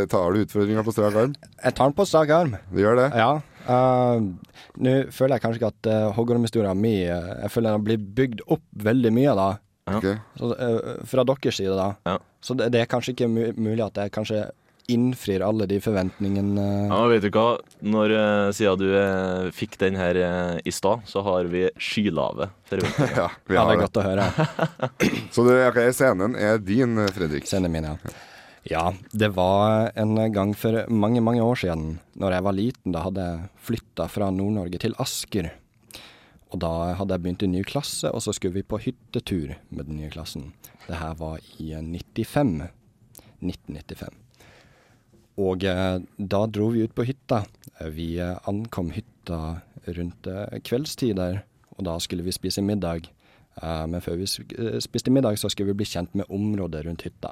tar 0.10 0.32
du 0.34 0.42
utfordringa 0.46 0.82
på 0.88 0.94
strak 0.96 1.18
arm? 1.20 1.34
Jeg 1.62 1.76
tar 1.78 1.92
den 1.92 1.98
på 1.98 2.06
strak 2.08 2.32
arm. 2.34 2.56
Du 2.72 2.80
gjør 2.82 2.98
det? 3.04 3.10
Ja. 3.20 3.32
Uh, 3.68 4.32
Nå 4.82 4.94
føler 5.14 5.36
jeg 5.36 5.44
kanskje 5.44 5.60
ikke 5.60 5.70
at 5.76 5.90
uh, 5.92 6.08
hoggormhistoria 6.16 6.72
mi 6.74 6.96
uh, 7.06 7.44
Jeg 7.44 7.52
føler 7.54 7.76
den 7.76 7.84
blir 7.86 8.00
bygd 8.18 8.42
opp 8.56 8.64
veldig 8.88 9.12
mye, 9.14 9.36
da. 9.38 9.50
Ok. 9.90 10.08
Så, 10.38 10.52
uh, 10.56 11.06
fra 11.10 11.26
deres 11.28 11.58
side, 11.58 11.76
da. 11.78 11.94
Ja. 12.08 12.18
Så 12.42 12.58
det, 12.58 12.72
det 12.74 12.84
er 12.84 12.90
kanskje 12.90 13.16
ikke 13.16 13.30
mulig 13.32 13.84
at 13.86 13.98
jeg 13.98 14.14
kanskje 14.14 14.50
innfrir 14.92 15.44
alle 15.46 15.68
de 15.70 15.78
forventningene. 15.80 16.66
Ja, 16.90 17.00
vet 17.08 17.24
du 17.24 17.30
hva? 17.32 17.46
Når, 17.86 18.16
uh, 18.18 18.50
siden 18.56 18.82
du 18.82 18.90
uh, 18.92 19.52
fikk 19.56 19.78
den 19.82 19.96
her 20.00 20.20
i 20.66 20.74
stad, 20.74 21.06
så 21.08 21.24
har 21.26 21.48
vi 21.52 21.68
skylave 21.80 22.52
forventninger. 22.72 23.16
Ja, 23.22 23.30
vi 23.48 23.56
Ja, 23.56 23.64
det 23.70 23.78
er 23.78 23.80
det. 23.80 23.86
godt 23.86 24.02
å 24.02 24.06
høre. 24.10 24.28
Så 25.36 25.48
det, 25.48 25.62
okay, 25.70 25.96
scenen 25.96 26.36
er 26.36 26.60
din, 26.62 27.00
Fredrik. 27.16 27.48
Scenen 27.50 27.74
min, 27.74 27.88
ja. 27.88 28.18
Ja, 28.70 28.84
det 29.12 29.32
var 29.34 29.90
en 29.98 30.20
gang 30.34 30.54
for 30.54 30.84
mange, 30.94 31.22
mange 31.24 31.42
år 31.42 31.58
siden. 31.64 31.96
Når 32.20 32.36
jeg 32.36 32.46
var 32.46 32.58
liten, 32.58 32.94
da 32.94 33.06
hadde 33.08 33.26
jeg 33.26 33.48
flytta 33.70 34.06
fra 34.12 34.30
Nord-Norge 34.34 34.82
til 34.84 34.94
Asker. 35.02 35.50
Og 36.52 36.60
da 36.60 36.72
hadde 37.00 37.16
jeg 37.16 37.24
begynt 37.24 37.44
i 37.46 37.52
ny 37.52 37.62
klasse, 37.64 38.10
og 38.12 38.24
så 38.26 38.34
skulle 38.36 38.58
vi 38.60 38.68
på 38.68 38.80
hyttetur 38.84 39.54
med 39.70 39.88
den 39.88 40.02
nye 40.02 40.12
klassen. 40.12 40.50
Det 40.88 41.00
her 41.00 41.16
var 41.20 41.40
i 41.64 41.72
eh, 41.78 41.84
95. 41.86 42.68
1995. 43.42 44.18
Og 45.42 45.64
eh, 45.64 45.98
da 46.18 46.42
dro 46.52 46.68
vi 46.76 46.84
ut 46.84 46.96
på 46.98 47.06
hytta. 47.08 47.46
Eh, 47.80 47.90
Vi 47.96 48.10
eh, 48.20 48.36
ankom 48.52 48.92
hytta 48.92 49.62
rundt 49.88 50.28
eh, 50.28 50.60
kveldstider, 50.68 51.42
og 51.78 51.86
da 51.88 51.96
skulle 52.04 52.28
vi 52.28 52.36
spise 52.36 52.62
middag. 52.62 53.08
Eh, 53.62 53.86
men 53.88 54.04
før 54.04 54.20
vi 54.20 54.28
eh, 54.28 54.78
spiste 54.84 55.12
middag, 55.14 55.40
så 55.40 55.50
skulle 55.50 55.72
vi 55.72 55.80
bli 55.82 55.88
kjent 55.88 56.14
med 56.20 56.28
området 56.30 56.84
rundt 56.86 57.08
hytta. 57.08 57.32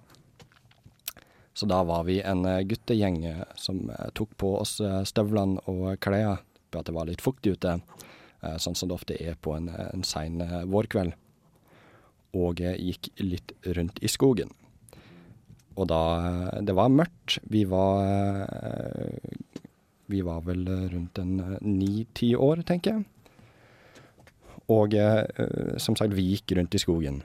Så 1.53 1.67
da 1.67 1.81
var 1.83 2.05
vi 2.07 2.21
en 2.23 2.45
eh, 2.47 2.63
guttegjeng 2.63 3.19
eh, 3.25 3.43
som 3.59 3.89
eh, 3.91 4.09
tok 4.15 4.31
på 4.39 4.55
oss 4.61 4.79
eh, 4.79 5.01
støvlene 5.03 5.59
og 5.67 5.99
klærne 5.99 6.37
på 6.71 6.79
at 6.79 6.87
det 6.87 6.95
var 6.95 7.09
litt 7.09 7.23
fuktig 7.25 7.57
ute, 7.57 7.75
eh, 7.81 8.05
sånn 8.41 8.77
som 8.77 8.89
det 8.89 8.95
ofte 8.95 9.17
er 9.19 9.35
på 9.41 9.55
en, 9.57 9.69
eh, 9.69 9.89
en 9.93 10.05
sein 10.07 10.41
eh, 10.41 10.63
vårkveld. 10.69 11.15
Og 12.39 12.61
jeg 12.61 12.79
gikk 12.79 13.09
litt 13.23 13.53
rundt 13.77 13.99
i 14.05 14.11
skogen. 14.11 14.51
Og 15.79 15.87
da 15.89 16.01
eh, 16.19 16.61
Det 16.67 16.75
var 16.75 16.91
mørkt. 16.93 17.39
Vi 17.49 17.65
var 17.69 18.45
eh, 18.47 19.17
Vi 20.09 20.21
var 20.25 20.41
vel 20.47 20.67
eh, 20.67 20.87
rundt 20.93 21.19
en 21.19 21.57
ni-ti 21.61 22.35
år, 22.35 22.63
tenker 22.67 22.97
jeg. 22.97 23.05
Og 24.69 24.93
eh, 24.93 25.25
eh, 25.25 25.77
som 25.81 25.97
sagt, 25.97 26.15
vi 26.15 26.31
gikk 26.33 26.57
rundt 26.57 26.75
i 26.75 26.81
skogen. 26.81 27.23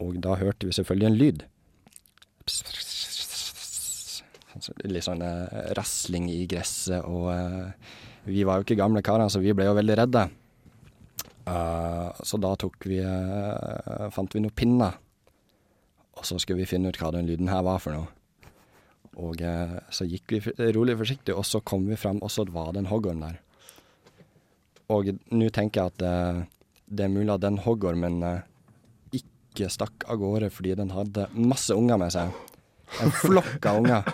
Og 0.00 0.18
da 0.20 0.36
hørte 0.36 0.68
vi 0.68 0.76
selvfølgelig 0.76 1.08
en 1.08 1.20
lyd. 1.20 1.44
Litt 4.84 5.04
sånn 5.04 5.24
eh, 5.24 5.72
rasling 5.76 6.28
i 6.32 6.44
gresset, 6.48 7.04
og 7.04 7.30
eh, 7.32 7.72
vi 8.26 8.42
var 8.46 8.58
jo 8.58 8.66
ikke 8.66 8.78
gamle 8.78 9.02
karer, 9.06 9.30
så 9.30 9.40
vi 9.42 9.54
ble 9.54 9.68
jo 9.68 9.76
veldig 9.76 9.96
redde. 10.02 10.26
Uh, 11.46 12.10
så 12.26 12.40
da 12.42 12.56
tok 12.58 12.88
vi 12.90 12.98
uh, 12.98 14.08
Fant 14.10 14.32
vi 14.34 14.40
noen 14.42 14.54
pinner, 14.54 14.96
og 16.18 16.26
så 16.26 16.40
skulle 16.42 16.64
vi 16.64 16.66
finne 16.66 16.90
ut 16.90 16.98
hva 16.98 17.12
den 17.14 17.28
lyden 17.28 17.52
her 17.52 17.62
var 17.66 17.78
for 17.82 17.94
noe. 17.94 18.10
Og 19.22 19.40
uh, 19.46 19.78
så 19.94 20.08
gikk 20.10 20.34
vi 20.34 20.70
rolig 20.74 20.96
og 20.96 21.04
forsiktig, 21.04 21.36
og 21.36 21.46
så 21.46 21.62
kom 21.62 21.86
vi 21.86 21.98
fram, 22.00 22.18
og 22.18 22.32
så 22.34 22.48
var 22.50 22.74
det 22.74 22.82
en 22.82 22.90
hoggorm 22.90 23.22
der. 23.22 23.38
Og 24.90 25.12
nå 25.34 25.50
tenker 25.54 25.80
jeg 25.80 25.94
at 25.94 26.46
det 26.86 27.02
er 27.02 27.10
mulig 27.10 27.32
at 27.34 27.42
den 27.42 27.56
hoggormen 27.58 28.20
ikke 29.10 29.66
stakk 29.72 30.04
av 30.06 30.20
gårde 30.20 30.50
fordi 30.54 30.76
den 30.78 30.92
hadde 30.94 31.24
masse 31.34 31.74
unger 31.74 31.98
med 31.98 32.14
seg. 32.14 32.30
En 33.02 33.10
flokk 33.10 33.66
av 33.66 33.80
unger. 33.80 34.12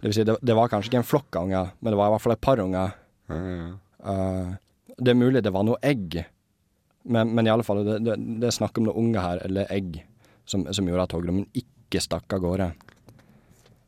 Det 0.00 0.08
vil 0.08 0.16
si, 0.16 0.24
det, 0.26 0.34
det 0.42 0.56
var 0.58 0.72
kanskje 0.72 0.90
ikke 0.90 1.02
en 1.04 1.06
flokk 1.06 1.38
av 1.38 1.46
unger, 1.46 1.70
men 1.78 1.94
det 1.94 2.00
var 2.00 2.10
i 2.10 2.14
hvert 2.16 2.24
fall 2.24 2.34
et 2.34 2.42
par 2.48 2.62
unger. 2.64 2.96
Ja, 3.30 3.38
ja. 3.42 3.68
Eh, 4.06 4.54
det 4.96 5.12
er 5.12 5.18
mulig 5.18 5.42
det 5.44 5.52
var 5.52 5.66
noe 5.66 5.80
egg, 5.84 6.18
men, 7.06 7.32
men 7.36 7.46
i 7.46 7.52
alle 7.52 7.66
fall, 7.66 7.82
det, 7.86 8.00
det, 8.06 8.16
det 8.40 8.48
er 8.48 8.54
snakk 8.54 8.78
om 8.78 8.88
noen 8.88 9.00
unger 9.02 9.24
her, 9.24 9.42
eller 9.46 9.70
egg, 9.72 10.00
som, 10.48 10.64
som 10.74 10.88
gjorde 10.88 11.06
at 11.08 11.16
hoggormen 11.16 11.46
ikke 11.58 12.02
stakk 12.02 12.32
av 12.32 12.42
gårde. 12.42 12.70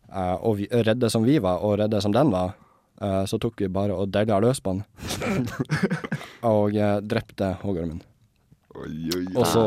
Uh, 0.08 0.36
og 0.36 0.58
vi, 0.60 0.68
redde 0.70 1.10
som 1.12 1.24
vi 1.26 1.38
var, 1.42 1.62
og 1.64 1.78
redde 1.80 2.00
som 2.04 2.14
den 2.14 2.30
var, 2.34 2.54
uh, 3.02 3.24
så 3.28 3.40
tok 3.40 3.64
vi 3.64 3.70
bare 3.72 3.96
og 3.96 4.12
deila 4.14 4.38
løs 4.44 4.60
på 4.64 4.76
den. 4.76 5.48
og 6.52 6.78
drepte 7.08 7.54
hoggormen. 7.64 8.02
Og 8.78 9.44
så 9.48 9.62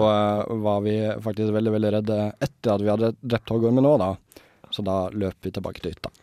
var 0.64 0.84
vi 0.86 0.96
faktisk 1.20 1.52
veldig, 1.52 1.72
veldig 1.74 1.94
redde 1.98 2.18
etter 2.40 2.76
at 2.78 2.84
vi 2.84 2.92
hadde 2.94 3.16
drept 3.20 3.52
hoggormen 3.52 3.90
òg, 3.90 3.98
da. 4.00 4.42
Så 4.72 4.86
da 4.88 5.02
løp 5.12 5.42
vi 5.44 5.52
tilbake 5.52 5.84
til 5.84 5.92
hytta. 5.92 6.14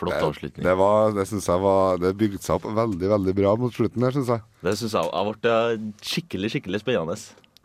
Flott 0.00 0.16
avslutning. 0.30 0.64
Det, 0.64 0.74
var, 0.80 1.12
det 1.16 1.26
jeg 1.50 1.60
var 1.64 1.98
Det 2.00 2.12
bygde 2.20 2.40
seg 2.42 2.56
opp 2.56 2.68
veldig, 2.80 3.08
veldig 3.14 3.34
bra 3.36 3.54
mot 3.60 3.74
slutten 3.76 4.06
der, 4.06 4.16
syns 4.16 4.30
jeg. 4.32 4.44
Det 4.64 4.76
syns 4.80 4.96
jeg 4.96 5.10
har 5.12 5.26
vært 5.30 5.42
ble 5.44 5.92
skikkelig, 6.12 6.52
skikkelig 6.56 6.80
spennende. 6.82 7.18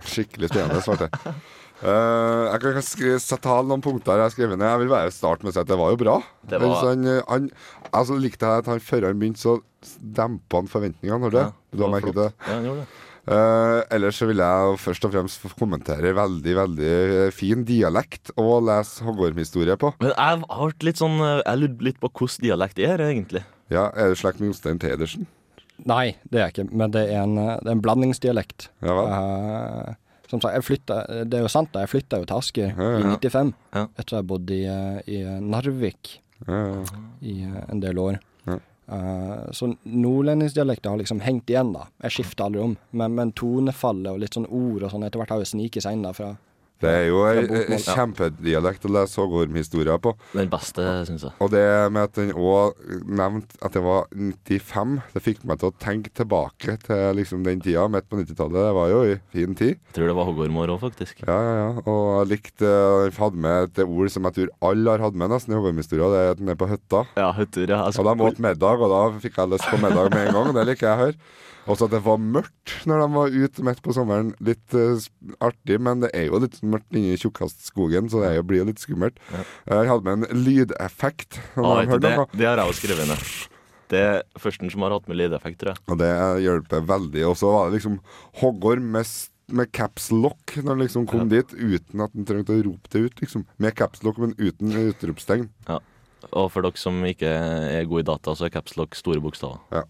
Skikkelig 0.05 0.51
spennende, 0.51 0.81
svarte 0.83 1.07
jeg. 1.07 1.35
Uh, 1.75 2.47
jeg 2.53 2.61
kan 2.63 2.77
sette 3.19 3.41
ta 3.43 3.55
noen 3.67 3.81
punkter 3.83 4.15
jeg 4.15 4.23
har 4.29 4.31
skrevet 4.33 4.59
ned. 4.59 4.67
Jeg 4.69 4.83
vil 4.85 4.91
bare 4.93 5.11
starte 5.11 5.43
med 5.43 5.51
å 5.51 5.55
si 5.57 5.63
at 5.63 5.71
det 5.71 5.77
var 5.79 5.91
jo 5.91 5.99
bra. 5.99 6.17
Det 6.47 6.59
var- 6.61 6.69
Altså, 6.71 6.91
han, 6.93 7.09
han, 7.27 7.49
altså, 7.91 8.19
likte 8.19 8.47
jeg 8.47 8.63
at 8.63 8.69
han 8.71 8.79
før 8.79 9.09
han 9.09 9.19
begynte, 9.19 9.43
så 9.43 9.57
dempa 9.99 10.61
han 10.61 10.71
forventningene. 10.71 11.31
Du? 11.31 11.41
Du 11.75 11.83
har 11.83 11.91
merket 11.91 12.13
flott. 12.15 12.21
det? 12.21 12.47
Ja, 12.47 12.53
han 12.53 12.69
gjorde 12.69 12.85
det. 12.85 12.87
Eh, 13.25 13.79
ellers 13.95 14.19
så 14.21 14.27
vil 14.29 14.37
jeg 14.43 14.75
først 14.83 15.05
og 15.07 15.13
fremst 15.15 15.45
kommentere 15.57 16.11
veldig, 16.13 16.53
veldig 16.59 16.89
eh, 16.91 17.31
fin 17.33 17.63
dialekt 17.65 18.29
å 18.37 18.59
lese 18.61 19.05
hoggormhistorie 19.07 19.77
på. 19.81 19.93
Men 20.03 20.11
jeg 20.13 20.19
har 20.43 20.59
hørt 20.59 20.85
litt 20.85 21.01
sånn 21.01 21.17
eh, 21.25 21.39
Jeg 21.41 21.61
lurte 21.63 21.87
litt 21.87 21.97
på 22.03 22.11
hvordan 22.11 22.45
dialekt 22.45 22.81
er, 22.85 23.01
egentlig. 23.07 23.41
Ja, 23.73 23.87
Er 23.97 24.11
det 24.13 24.19
slekt 24.21 24.39
med 24.43 24.51
Jostein 24.53 24.77
Tedersen? 24.81 25.25
Nei, 25.89 26.13
det 26.29 26.37
er 26.39 26.45
jeg 26.45 26.53
ikke, 26.53 26.67
men 26.77 26.91
det 26.93 27.01
er 27.11 27.23
en, 27.25 27.33
det 27.35 27.65
er 27.65 27.73
en 27.73 27.81
blandingsdialekt. 27.83 28.69
Ja 28.85 28.93
vel? 28.95 29.09
Eh, 29.15 29.95
som 30.29 30.39
sagt, 30.41 30.55
jeg 30.55 30.65
flytta, 30.65 30.99
det 31.29 31.37
er 31.37 31.43
jo 31.43 31.49
sant, 31.51 31.69
da, 31.73 31.81
jeg 31.83 31.91
flytta 31.91 32.17
jo 32.21 32.25
til 32.29 32.37
Asker 32.39 32.69
Ja, 32.71 32.85
ja. 32.93 33.01
i 33.01 33.17
95. 33.25 33.51
Ja. 33.75 33.83
Etter 34.01 34.17
jeg 34.21 34.27
bodde 34.29 34.55
i, 34.55 34.63
i 35.17 35.19
Narvik 35.45 36.15
Ja, 36.47 36.61
ja. 36.77 37.01
i 37.25 37.35
en 37.45 37.81
del 37.83 37.99
år. 38.01 38.21
Eh, 38.87 39.51
så 39.51 39.71
nordlendingsdialekten 39.83 40.91
har 40.91 40.97
liksom 40.97 41.21
hengt 41.25 41.49
igjen, 41.49 41.73
da. 41.73 41.87
Jeg 42.05 42.17
skifter 42.19 42.47
aldri 42.47 42.61
om. 42.61 42.75
Men, 42.91 43.15
men 43.17 43.33
tonefallet 43.37 44.11
og 44.13 44.21
litt 44.21 44.37
sånn 44.37 44.49
ord 44.49 44.85
og 44.85 44.93
sånn 44.93 45.07
etter 45.07 45.21
hvert 45.21 45.33
har 45.35 45.41
jo 45.41 45.53
sniket 45.55 45.85
seg 45.85 45.97
inn 45.97 46.05
da 46.05 46.13
fra 46.15 46.35
Det 46.83 46.91
er 46.91 47.05
jo 47.07 47.21
ei 47.29 47.79
kjempedialekt 47.79 48.85
å 48.87 48.91
lese 48.91 49.21
hoggormhistorier 49.21 49.99
på. 50.03 50.11
Den 50.35 50.49
beste, 50.51 50.83
syns 51.07 51.23
jeg. 51.27 51.33
Og 51.43 51.51
det 51.53 51.63
med 51.95 52.09
at 52.09 52.17
den 52.19 52.33
òg 52.35 52.75
nevnte 53.07 53.59
at 53.63 53.77
det 53.77 53.83
var 53.85 54.09
95, 54.11 54.97
det 55.13 55.23
fikk 55.23 55.45
meg 55.47 55.61
til 55.61 55.71
å 55.71 55.75
tenke 55.81 56.11
tilbake 56.15 56.77
til 56.83 57.19
liksom 57.19 57.45
den 57.47 57.63
tida, 57.63 57.87
midt 57.91 58.09
på 58.11 58.19
90-tallet. 58.19 58.59
Det 58.59 58.75
var 58.79 58.91
jo 58.91 58.99
ei 59.05 59.15
fin 59.33 59.55
tid. 59.57 59.79
Jeg 59.79 59.97
tror 59.97 60.11
det 60.11 60.17
var 60.19 60.29
hoggormår 60.29 60.75
òg, 60.75 60.83
faktisk. 60.83 61.23
Ja, 61.23 61.37
ja, 61.47 61.55
ja. 61.61 61.71
Og 61.85 62.03
jeg 62.19 62.31
likte 62.33 62.73
Jeg 63.05 63.15
hadde 63.17 63.45
med 63.45 63.69
et 63.69 63.81
ord 63.85 64.11
som 64.11 64.27
jeg 64.27 64.37
tror 64.37 64.53
alle 64.69 64.95
har 64.95 65.07
hatt 65.07 65.17
med 65.17 65.31
nesten 65.31 65.55
i 65.55 65.59
hoggormhistoria. 65.59 66.11
Det 66.11 66.21
er 66.21 66.35
at 66.35 66.43
den 66.43 66.51
er 66.51 66.59
på 66.59 66.69
hytta. 66.69 67.05
Ja, 67.15 67.31
hyttur, 67.37 67.65
ja. 67.71 67.81
Og 67.87 68.11
de 68.11 68.29
åt 68.29 68.43
middag, 68.43 68.83
og 68.83 68.91
da 68.91 69.01
fikk 69.23 69.39
jeg 69.39 69.55
lyst 69.55 69.71
på 69.71 69.81
middag 69.81 70.11
med 70.11 70.27
en 70.27 70.37
gang. 70.37 70.51
Og 70.51 70.59
det 70.59 70.69
liker 70.73 70.89
jeg 70.89 70.95
å 70.95 71.03
høre. 71.05 71.19
Også 71.65 71.87
at 71.87 71.95
det 71.95 72.03
var 72.05 72.21
mørkt 72.21 72.73
når 72.85 73.01
de 73.01 73.07
var 73.15 73.33
ute 73.33 73.63
midt 73.65 73.81
på 73.85 73.93
sommeren. 73.95 74.33
Litt 74.45 74.75
uh, 74.77 75.01
artig, 75.43 75.79
men 75.81 76.03
det 76.03 76.11
er 76.13 76.27
jo 76.29 76.41
litt 76.43 76.59
mørkt 76.73 76.95
inni 76.97 77.17
tjukkastskogen, 77.21 78.09
så 78.11 78.23
det 78.23 78.31
blir 78.47 78.63
jo 78.63 78.69
litt 78.69 78.81
skummelt. 78.81 79.19
Jeg 79.31 79.89
hadde 79.91 80.05
med 80.05 80.25
en 80.25 80.43
lydeffekt. 80.45 81.39
Ah, 81.57 81.83
det, 81.85 82.13
det 82.33 82.49
har 82.49 82.61
jeg 82.61 82.71
jo 82.71 82.79
skrevet 82.79 83.11
ned. 83.11 83.25
Det 83.91 84.01
er 84.01 84.23
førsten 84.41 84.71
som 84.73 84.81
har 84.85 84.95
hatt 84.95 85.07
med 85.09 85.19
lydeffekt, 85.19 85.59
tror 85.61 85.75
jeg. 85.75 85.83
Og 85.93 85.99
det 86.01 86.11
hjelper 86.41 86.85
veldig. 86.89 87.25
Og 87.29 87.35
så 87.37 87.51
var 87.53 87.69
det 87.69 87.77
liksom 87.79 87.99
hoggorm 88.41 88.87
med, 88.95 89.11
med 89.53 89.71
caps 89.77 90.09
lock 90.13 90.55
når 90.57 90.71
han 90.71 90.81
liksom 90.85 91.05
kom 91.09 91.29
dit, 91.29 91.53
uten 91.53 92.01
at 92.05 92.15
han 92.17 92.25
trengte 92.25 92.55
å 92.55 92.63
rope 92.65 92.89
det 92.93 93.03
ut. 93.05 93.21
liksom 93.21 93.45
Med 93.61 93.77
caps 93.77 94.01
lock, 94.05 94.17
men 94.21 94.33
uten 94.41 94.73
utropstegn. 94.87 95.51
Ja. 95.69 95.79
Og 96.31 96.49
for 96.49 96.65
dere 96.65 96.81
som 96.81 96.97
ikke 97.05 97.29
er 97.29 97.85
gode 97.85 98.01
i 98.01 98.09
data, 98.09 98.33
så 98.33 98.47
er 98.47 98.55
caps 98.55 98.73
lock 98.79 98.97
store 98.97 99.21
bokstaver. 99.21 99.85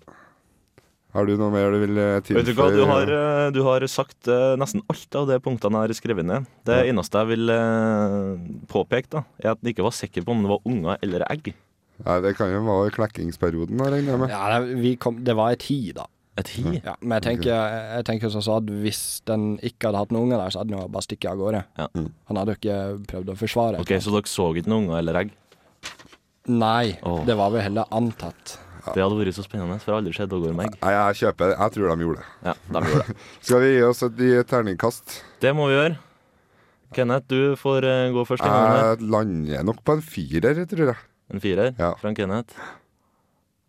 Har 1.15 1.27
du 1.29 1.37
noe 1.39 1.47
mer 1.53 1.71
du 1.71 1.79
vil 1.79 1.99
eh, 2.01 2.17
tilføye? 2.25 2.41
Vet 2.41 2.49
du 2.49 2.57
hva, 2.57 2.65
du 2.73 2.81
har, 2.89 3.11
eh, 3.17 3.49
du 3.55 3.61
har 3.63 3.85
sagt 3.87 4.27
eh, 4.27 4.55
nesten 4.59 4.81
alt 4.91 5.15
av 5.15 5.29
de 5.29 5.37
punktene 5.43 5.85
jeg 5.85 5.93
har 5.93 5.99
skrevet 6.01 6.27
ned. 6.27 6.49
Det 6.67 6.81
eneste 6.89 7.21
jeg 7.21 7.29
vil 7.29 7.53
eh, 7.53 8.49
påpeke, 8.71 9.11
da, 9.13 9.21
er 9.39 9.53
at 9.53 9.63
jeg 9.63 9.77
ikke 9.77 9.85
var 9.87 9.95
sikker 9.95 10.25
på 10.25 10.35
om 10.35 10.43
det 10.43 10.51
var 10.51 10.67
unger 10.67 10.99
eller 11.05 11.23
egg. 11.29 11.53
Nei, 12.03 12.17
Det 12.25 12.33
kan 12.35 12.51
jo 12.51 12.59
være 12.67 12.91
klekkingsperioden, 12.97 13.79
da, 13.79 13.87
regner 13.93 14.11
jeg 14.11 14.23
med. 14.25 14.33
Ja, 14.35 14.59
det, 14.59 14.75
vi 14.83 14.91
kom, 14.99 15.23
det 15.23 15.37
var 15.39 15.55
et 15.55 15.63
hi, 15.69 15.79
da. 15.95 16.09
Et 16.35 16.51
hi? 16.57 16.81
Ja, 16.83 16.97
men 16.99 17.15
jeg 17.15 17.25
tenker, 17.29 17.79
jeg 17.95 18.07
tenker 18.09 18.33
sånn 18.33 18.43
så 18.43 18.57
at 18.59 18.67
hvis 18.83 19.01
den 19.29 19.53
ikke 19.63 19.87
hadde 19.87 20.03
hatt 20.03 20.11
noen 20.11 20.27
unger 20.27 20.43
der, 20.43 20.51
så 20.51 20.61
hadde 20.61 20.73
den 20.73 20.81
jo 20.81 20.89
bare 20.91 21.07
stukket 21.07 21.31
av 21.31 21.39
gårde. 21.39 21.63
Ja. 21.79 21.87
Han 22.27 22.41
hadde 22.41 22.57
jo 22.57 22.59
ikke 22.59 22.81
prøvd 23.13 23.31
å 23.31 23.37
forsvare. 23.39 23.79
Ok, 23.85 23.95
Så 24.03 24.11
dere 24.11 24.27
så 24.27 24.51
ikke 24.51 24.67
noen 24.67 24.89
unger 24.89 24.99
eller 24.99 25.21
egg? 25.23 25.31
Nei, 26.51 26.97
oh. 27.07 27.23
det 27.25 27.39
var 27.39 27.55
vel 27.55 27.63
heller 27.69 27.87
antatt. 27.95 28.57
Det 28.93 29.01
hadde 29.01 29.17
vært 29.19 29.35
så 29.37 29.43
spennende, 29.45 29.79
for 29.81 29.89
jeg 29.91 29.95
har 29.95 30.01
aldri 30.03 30.13
sett 30.17 30.33
egg. 30.35 30.75
Nei, 30.81 30.91
jeg 30.93 31.15
kjøper 31.21 31.51
det. 31.51 31.55
Jeg 31.59 31.73
tror 31.75 31.89
de 31.95 32.05
gjorde 32.05 32.19
det. 32.21 32.27
Ja, 32.45 32.53
de 32.75 32.81
gjorde 32.91 33.05
det. 33.07 33.15
Skal 33.47 33.63
vi 33.63 33.71
gi 33.73 33.81
oss 33.87 34.03
et 34.05 34.21
terningkast? 34.51 35.15
Det 35.41 35.55
må 35.57 35.69
vi 35.71 35.77
gjøre. 35.79 35.97
Kenneth, 36.95 37.25
du 37.27 37.55
får 37.59 37.87
eh, 37.89 38.11
gå 38.15 38.23
først. 38.29 38.45
Jeg 38.45 39.09
lander 39.09 39.65
nok 39.67 39.81
på 39.83 39.97
en 39.97 40.03
firer, 40.05 40.61
tror 40.69 40.91
jeg. 40.93 40.99
En 41.33 41.41
firer 41.41 41.73
Ja. 41.79 41.93
fra 41.99 42.13
Kenneth. 42.15 42.53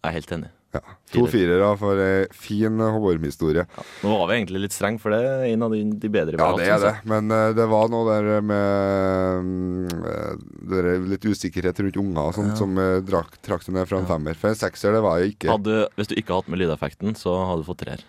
Jeg 0.05 0.11
er 0.13 0.17
helt 0.21 0.33
enig. 0.37 0.51
Ja. 0.77 0.83
To 1.15 1.23
Firer. 1.31 1.61
firere 1.63 1.69
for 1.79 2.01
ei 2.03 2.27
fin 2.35 2.81
Håvorm-historie. 2.83 3.63
Nå 4.03 4.11
var 4.11 4.27
vi 4.29 4.39
egentlig 4.41 4.65
litt 4.65 4.75
streng, 4.75 4.99
for 5.01 5.15
det 5.15 5.21
er 5.23 5.45
en 5.53 5.63
av 5.67 5.73
de, 5.73 5.83
de 6.03 6.11
bedre 6.13 6.35
vi 6.35 6.43
Ja, 6.43 6.49
har 6.51 6.59
det 6.59 6.67
hatt, 6.67 6.75
er 6.75 6.83
det. 6.83 6.91
er 6.91 6.99
det, 6.99 7.11
Men 7.13 7.31
uh, 7.31 7.55
det 7.57 7.67
var 7.71 7.93
noe 7.93 8.05
der 8.11 8.43
med 8.45 9.95
uh, 10.03 10.35
der 10.73 10.91
er 10.93 11.07
litt 11.15 11.25
usikkerhet 11.27 11.79
rundt 11.85 12.01
unger 12.03 12.23
og 12.33 12.37
sånt 12.37 12.59
som 12.59 12.75
uh, 12.81 12.99
drak, 13.07 13.39
trakk 13.47 13.65
det 13.69 13.77
ned 13.79 13.89
fra 13.91 14.03
en 14.03 14.11
femmer. 14.11 14.37
For 14.39 14.51
en 14.53 14.59
sekser, 14.59 14.97
det 14.97 15.03
var 15.07 15.23
jeg 15.23 15.37
ikke. 15.37 15.53
Hadde, 15.55 15.81
hvis 15.97 16.11
du 16.11 16.17
ikke 16.19 16.35
hadde 16.35 16.43
hatt 16.45 16.53
med 16.55 16.63
lydeffekten, 16.65 17.17
så 17.19 17.39
hadde 17.47 17.63
du 17.65 17.71
fått 17.71 17.83
treer. 17.87 18.07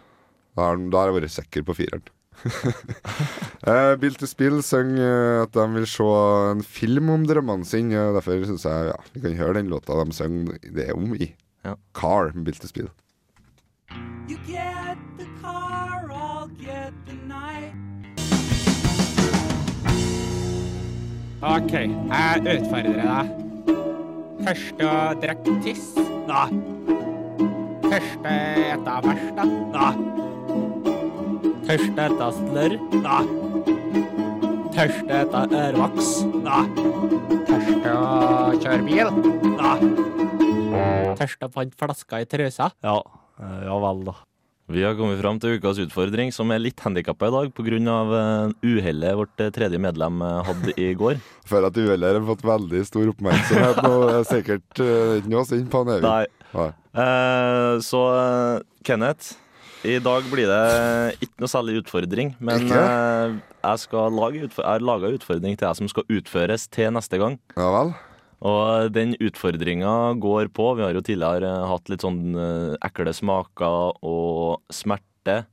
Da 0.57 0.71
har, 0.73 1.11
jeg 1.11 1.17
vært 1.19 1.35
sikker 1.37 1.67
på 1.67 1.77
fireren. 1.77 2.05
uh, 3.67 3.93
Bill 4.01 4.17
to 4.17 4.27
Spill 4.29 4.59
synger 4.65 5.43
at 5.45 5.53
de 5.57 5.65
vil 5.77 5.87
se 5.89 6.07
en 6.51 6.63
film 6.65 7.11
om 7.13 7.25
drømmene 7.29 7.65
sine. 7.67 8.09
Derfor 8.17 8.41
syns 8.49 8.65
jeg 8.65 8.89
ja, 8.91 8.97
vi 9.13 9.23
kan 9.25 9.37
høre 9.37 9.59
den 9.61 9.69
låta 9.73 9.97
de 10.01 10.17
synger 10.17 10.57
det 10.73 10.89
om 10.97 11.13
i. 11.17 11.31
Ja. 11.67 11.75
Car 11.91 12.31
med 12.33 12.43
Bill 12.45 12.55
to 12.55 12.67
Speed. 12.67 12.87
You 14.29 14.37
get 14.47 14.97
the 15.17 15.25
car, 15.41 16.09
I'll 16.09 16.47
get 16.47 16.93
the 17.05 17.13
night. 17.27 17.73
OK, 21.41 21.73
jeg 21.73 22.39
utfordrer 22.53 23.01
deg. 23.03 23.33
Første 24.47 24.87
å 24.87 24.95
drikke 25.19 25.57
tiss? 25.65 25.91
Nei. 26.29 26.47
Første 27.83 28.33
ete 28.71 28.97
verst? 29.03 29.35
Nå. 29.35 29.45
Nei. 29.75 29.93
Første 31.67 32.07
ete 32.07 32.31
slørr? 32.39 32.79
Nei. 33.03 33.23
Første 34.77 35.19
ete 35.19 35.63
ørvoks? 35.67 36.13
Nei. 36.47 36.65
Første 37.51 37.91
å 37.91 38.55
kjøre 38.55 38.83
bil? 38.87 39.17
Nei. 39.59 40.07
Første 41.17 41.49
å 41.49 41.53
fant 41.53 41.77
flaska 41.77 42.23
i 42.23 42.29
trøsa. 42.29 42.71
Ja, 42.85 42.97
eh, 43.41 43.59
ja 43.67 43.77
vel, 43.83 44.01
da. 44.07 44.15
Vi 44.67 44.81
har 44.83 44.97
kommet 44.99 45.21
fram 45.21 45.37
til 45.39 45.55
ukas 45.55 45.77
utfordring, 45.79 46.33
som 46.35 46.49
er 46.51 46.59
litt 46.59 46.81
handikappa 46.83 47.29
i 47.29 47.35
dag 47.37 47.53
pga. 47.55 47.77
Uh, 47.87 48.51
uhellet 48.67 49.15
vårt 49.15 49.39
eh, 49.39 49.51
tredje 49.55 49.79
medlem 49.79 50.19
eh, 50.19 50.41
hadde 50.49 50.73
i 50.75 50.89
går. 50.99 51.21
Føler 51.49 51.71
at 51.71 51.79
uhellet 51.79 52.19
har 52.19 52.25
fått 52.27 52.43
veldig 52.43 52.81
stor 52.89 53.13
oppmerksomhet 53.13 53.79
nå. 53.85 53.93
Det 54.03 54.17
er 54.17 54.27
sikkert 54.33 54.81
ikke 54.81 55.31
noe 55.31 55.45
sint 55.47 55.71
på 55.71 55.85
han 55.85 55.93
Evig. 55.95 56.09
Nei. 56.09 56.25
Nei. 56.55 56.71
Eh, 56.97 57.73
så 57.85 58.01
eh, 58.17 58.65
Kenneth, 58.87 59.35
i 59.87 59.99
dag 60.03 60.25
blir 60.31 60.49
det 60.49 61.17
ikke 61.21 61.43
noe 61.43 61.51
særlig 61.51 61.81
utfordring. 61.83 62.33
Men 62.39 62.67
eh, 62.67 63.37
jeg, 63.61 63.83
skal 63.85 64.15
lage 64.17 64.47
utfor 64.47 64.65
jeg 64.65 64.73
har 64.73 64.85
laga 64.85 65.13
utfordring 65.13 65.57
til 65.57 65.67
deg 65.67 65.79
som 65.79 65.91
skal 65.91 66.07
utføres 66.19 66.67
til 66.73 66.93
neste 66.95 67.21
gang. 67.21 67.39
Ja 67.57 67.71
vel? 67.75 67.95
Og 68.45 68.93
den 68.93 69.15
utfordringa 69.17 70.13
går 70.21 70.51
på 70.53 70.69
Vi 70.77 70.85
har 70.85 70.93
jo 70.93 71.01
tidligere 71.05 71.49
eh, 71.49 71.67
hatt 71.71 71.89
litt 71.89 72.05
sånn 72.05 72.37
eh, 72.37 72.73
ekle 72.85 73.13
smaker 73.15 73.97
og 74.05 74.73
smerte 74.73 75.45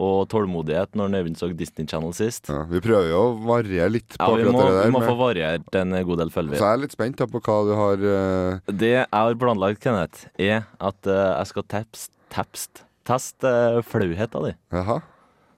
og 0.00 0.30
tålmodighet 0.32 0.96
når 0.96 1.18
Øyvind 1.18 1.36
så 1.36 1.50
Disney 1.52 1.84
Channel 1.84 2.14
sist. 2.16 2.48
Ja, 2.48 2.62
vi 2.70 2.80
prøver 2.80 3.10
jo 3.10 3.20
å 3.20 3.34
variere 3.44 3.90
litt 3.92 4.14
på 4.14 4.16
Ja, 4.16 4.28
akkurat 4.32 4.54
må, 4.56 4.62
det 4.64 4.76
der. 4.78 4.86
vi 4.86 4.94
må 4.94 5.02
få 5.04 5.16
variert 5.18 5.76
en 5.76 5.96
god 6.08 6.22
del, 6.22 6.32
følger 6.32 6.56
Så 6.56 6.64
jeg 6.64 6.78
er 6.78 6.82
litt 6.86 6.96
spent 6.96 7.20
på 7.20 7.42
hva 7.44 7.58
du 7.68 7.72
har 7.76 8.06
uh... 8.06 8.72
Det 8.72 8.94
jeg 8.94 9.08
har 9.12 9.36
planlagt, 9.42 9.82
Kenneth, 9.84 10.24
er 10.40 10.64
at 10.80 11.10
uh, 11.10 11.36
jeg 11.36 11.50
skal 11.52 11.66
tepst, 11.76 12.14
tepst, 12.32 12.84
teste 13.04 13.52
uh, 13.52 13.82
flauheta 13.84 14.40
di. 14.46 14.54
Jaha. 14.72 15.02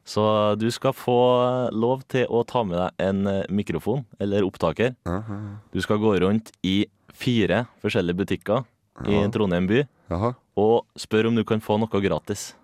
Så 0.04 0.22
du 0.58 0.66
skal 0.74 0.92
få 0.98 1.14
lov 1.72 2.02
til 2.10 2.26
å 2.26 2.42
ta 2.48 2.64
med 2.66 2.78
deg 2.80 3.04
en 3.06 3.26
eh, 3.30 3.42
mikrofon 3.54 4.02
eller 4.22 4.42
opptaker. 4.46 4.96
Jaha. 5.06 5.38
Du 5.72 5.78
skal 5.84 6.00
gå 6.02 6.16
rundt 6.24 6.50
i 6.66 6.86
fire 7.14 7.66
forskjellige 7.84 8.18
butikker 8.24 8.64
i 9.06 9.14
Ja. 9.20 9.28
Trondheim 9.32 9.68
by 9.70 9.84
Jaha. 10.10 10.34
og 10.58 10.86
spørre 10.98 11.30
om 11.30 11.36
du 11.38 11.44
kan 11.44 11.60
få 11.62 11.78
noe 11.78 12.02
gratis. 12.02 12.54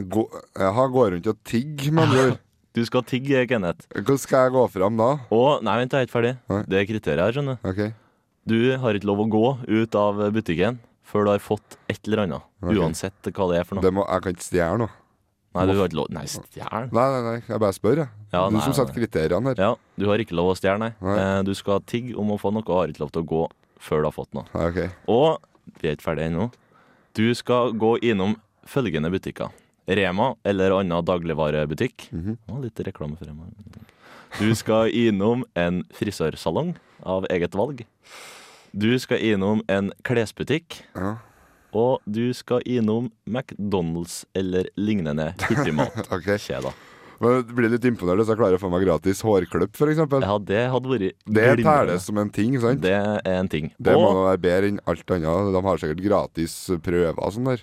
Gå, 0.00 0.24
har 0.56 0.88
gå 0.88 1.10
rundt 1.12 1.26
og 1.30 1.36
tigg, 1.44 1.92
med 1.92 2.08
andre 2.08 2.24
ord. 2.32 2.40
Du 2.72 2.80
skal 2.88 3.02
tigge, 3.04 3.42
Kenneth. 3.50 3.84
Hvordan 3.92 4.16
skal 4.16 4.46
jeg 4.46 4.52
gå 4.54 4.62
fram 4.72 4.96
da? 4.96 5.10
Og 5.28 5.60
Nei, 5.60 5.74
vent, 5.82 5.92
jeg 5.92 6.00
er 6.00 6.06
ikke 6.08 6.14
ferdig. 6.14 6.30
Nei. 6.48 6.60
Det 6.72 6.78
er 6.78 6.86
kriteriet 6.88 7.20
her, 7.20 7.34
skjønner 7.36 7.58
du. 7.60 7.66
Okay. 7.68 7.90
Du 8.48 8.56
har 8.80 8.96
ikke 8.96 9.10
lov 9.10 9.20
å 9.20 9.26
gå 9.28 9.42
ut 9.68 9.98
av 10.00 10.22
butikken 10.32 10.78
før 11.04 11.26
du 11.28 11.30
har 11.34 11.42
fått 11.44 11.76
et 11.92 12.00
eller 12.08 12.22
annet. 12.24 12.46
Okay. 12.64 12.78
Uansett 12.80 13.28
hva 13.28 13.50
det 13.52 13.58
er 13.60 13.68
for 13.68 13.76
noe. 13.76 13.84
Det 13.84 13.92
må, 13.92 14.06
jeg 14.08 14.24
kan 14.24 14.32
ikke 14.38 14.46
stjele 14.46 14.80
noe. 14.86 14.96
Nei, 15.54 15.66
du 15.68 15.72
har 15.78 15.88
ikke 15.90 15.98
lov 15.98 16.06
Nei, 16.14 16.24
stjel. 16.32 16.88
Nei, 16.92 17.06
nei, 17.12 17.22
nei, 17.26 17.34
jeg 17.48 17.60
bare 17.60 17.76
spør, 17.76 17.96
jeg. 18.02 18.08
Ja, 18.32 18.46
du 18.48 18.54
nei, 18.56 18.62
som 18.64 18.72
setter 18.78 18.94
kriteriene 18.96 19.52
her. 19.52 19.58
Ja, 19.60 19.74
du 20.00 20.06
har 20.08 20.22
ikke 20.24 20.36
lov 20.38 20.52
å 20.52 20.56
stjele, 20.56 20.78
nei. 20.80 20.92
Nei. 21.04 21.16
Eh, 21.20 21.42
Du 21.44 21.52
skal 21.58 21.80
tigge 21.84 22.16
om 22.16 22.30
å 22.32 22.38
få 22.40 22.52
noe, 22.54 22.64
og 22.66 22.78
har 22.80 22.88
ikke 22.88 23.04
lov 23.04 23.12
til 23.12 23.22
å 23.22 23.28
gå 23.28 23.42
før 23.82 24.00
du 24.00 24.08
har 24.08 24.16
fått 24.16 24.32
noe. 24.34 24.46
Nei, 24.54 24.68
okay. 24.70 24.88
Og 25.12 25.42
vi 25.82 25.88
er 25.90 25.96
ikke 25.98 26.06
ferdige 26.08 26.30
ennå. 26.32 26.50
Du 27.14 27.26
skal 27.36 27.72
gå 27.76 27.98
innom 28.00 28.36
følgende 28.64 29.10
butikker. 29.12 29.50
Rema 29.88 30.30
eller 30.46 30.70
annen 30.78 31.04
dagligvarebutikk. 31.04 32.08
Mhm. 32.14 32.38
Å, 32.48 32.60
litt 32.62 32.80
reklame 32.86 33.18
for 33.18 33.26
Rema. 33.26 33.50
Du 34.38 34.54
skal 34.56 34.88
innom 34.88 35.42
en 35.58 35.82
frisørsalong 35.92 36.76
av 37.04 37.26
eget 37.28 37.52
valg. 37.58 37.82
Du 38.72 38.98
skal 38.98 39.18
innom 39.20 39.60
en 39.68 39.90
klesbutikk. 40.06 40.78
Ja. 40.96 41.16
Og 41.72 42.00
du 42.04 42.24
skal 42.36 42.60
innom 42.68 43.10
McDonald's 43.26 44.22
eller 44.36 44.68
lignende 44.76 45.32
hurtigmatkjeder. 45.48 46.72
Ok. 46.72 46.88
Men 47.22 47.36
det 47.46 47.54
blir 47.54 47.70
litt 47.70 47.84
imponert 47.86 48.18
hvis 48.18 48.30
jeg 48.32 48.38
klarer 48.40 48.58
å 48.58 48.60
få 48.60 48.68
meg 48.72 48.82
gratis 48.82 49.20
hårklipp, 49.22 49.76
f.eks. 49.78 50.00
Ja, 50.24 50.38
det 50.42 50.62
hadde 50.72 50.90
vært 50.90 51.12
Det 51.22 51.44
telles 51.62 52.08
som 52.08 52.18
en 52.18 52.32
ting, 52.34 52.56
sant? 52.58 52.80
Det 52.82 52.96
er 52.98 53.20
en 53.30 53.50
ting. 53.52 53.68
Det 53.78 53.94
og, 53.94 54.02
må 54.02 54.24
være 54.26 54.40
bedre 54.42 54.70
enn 54.72 54.80
alt 54.90 55.12
annet. 55.14 55.52
De 55.54 55.62
har 55.68 55.82
sikkert 55.84 56.02
gratis 56.02 56.56
prøver 56.82 57.20
og 57.22 57.30
sånn 57.36 57.46
der. 57.52 57.62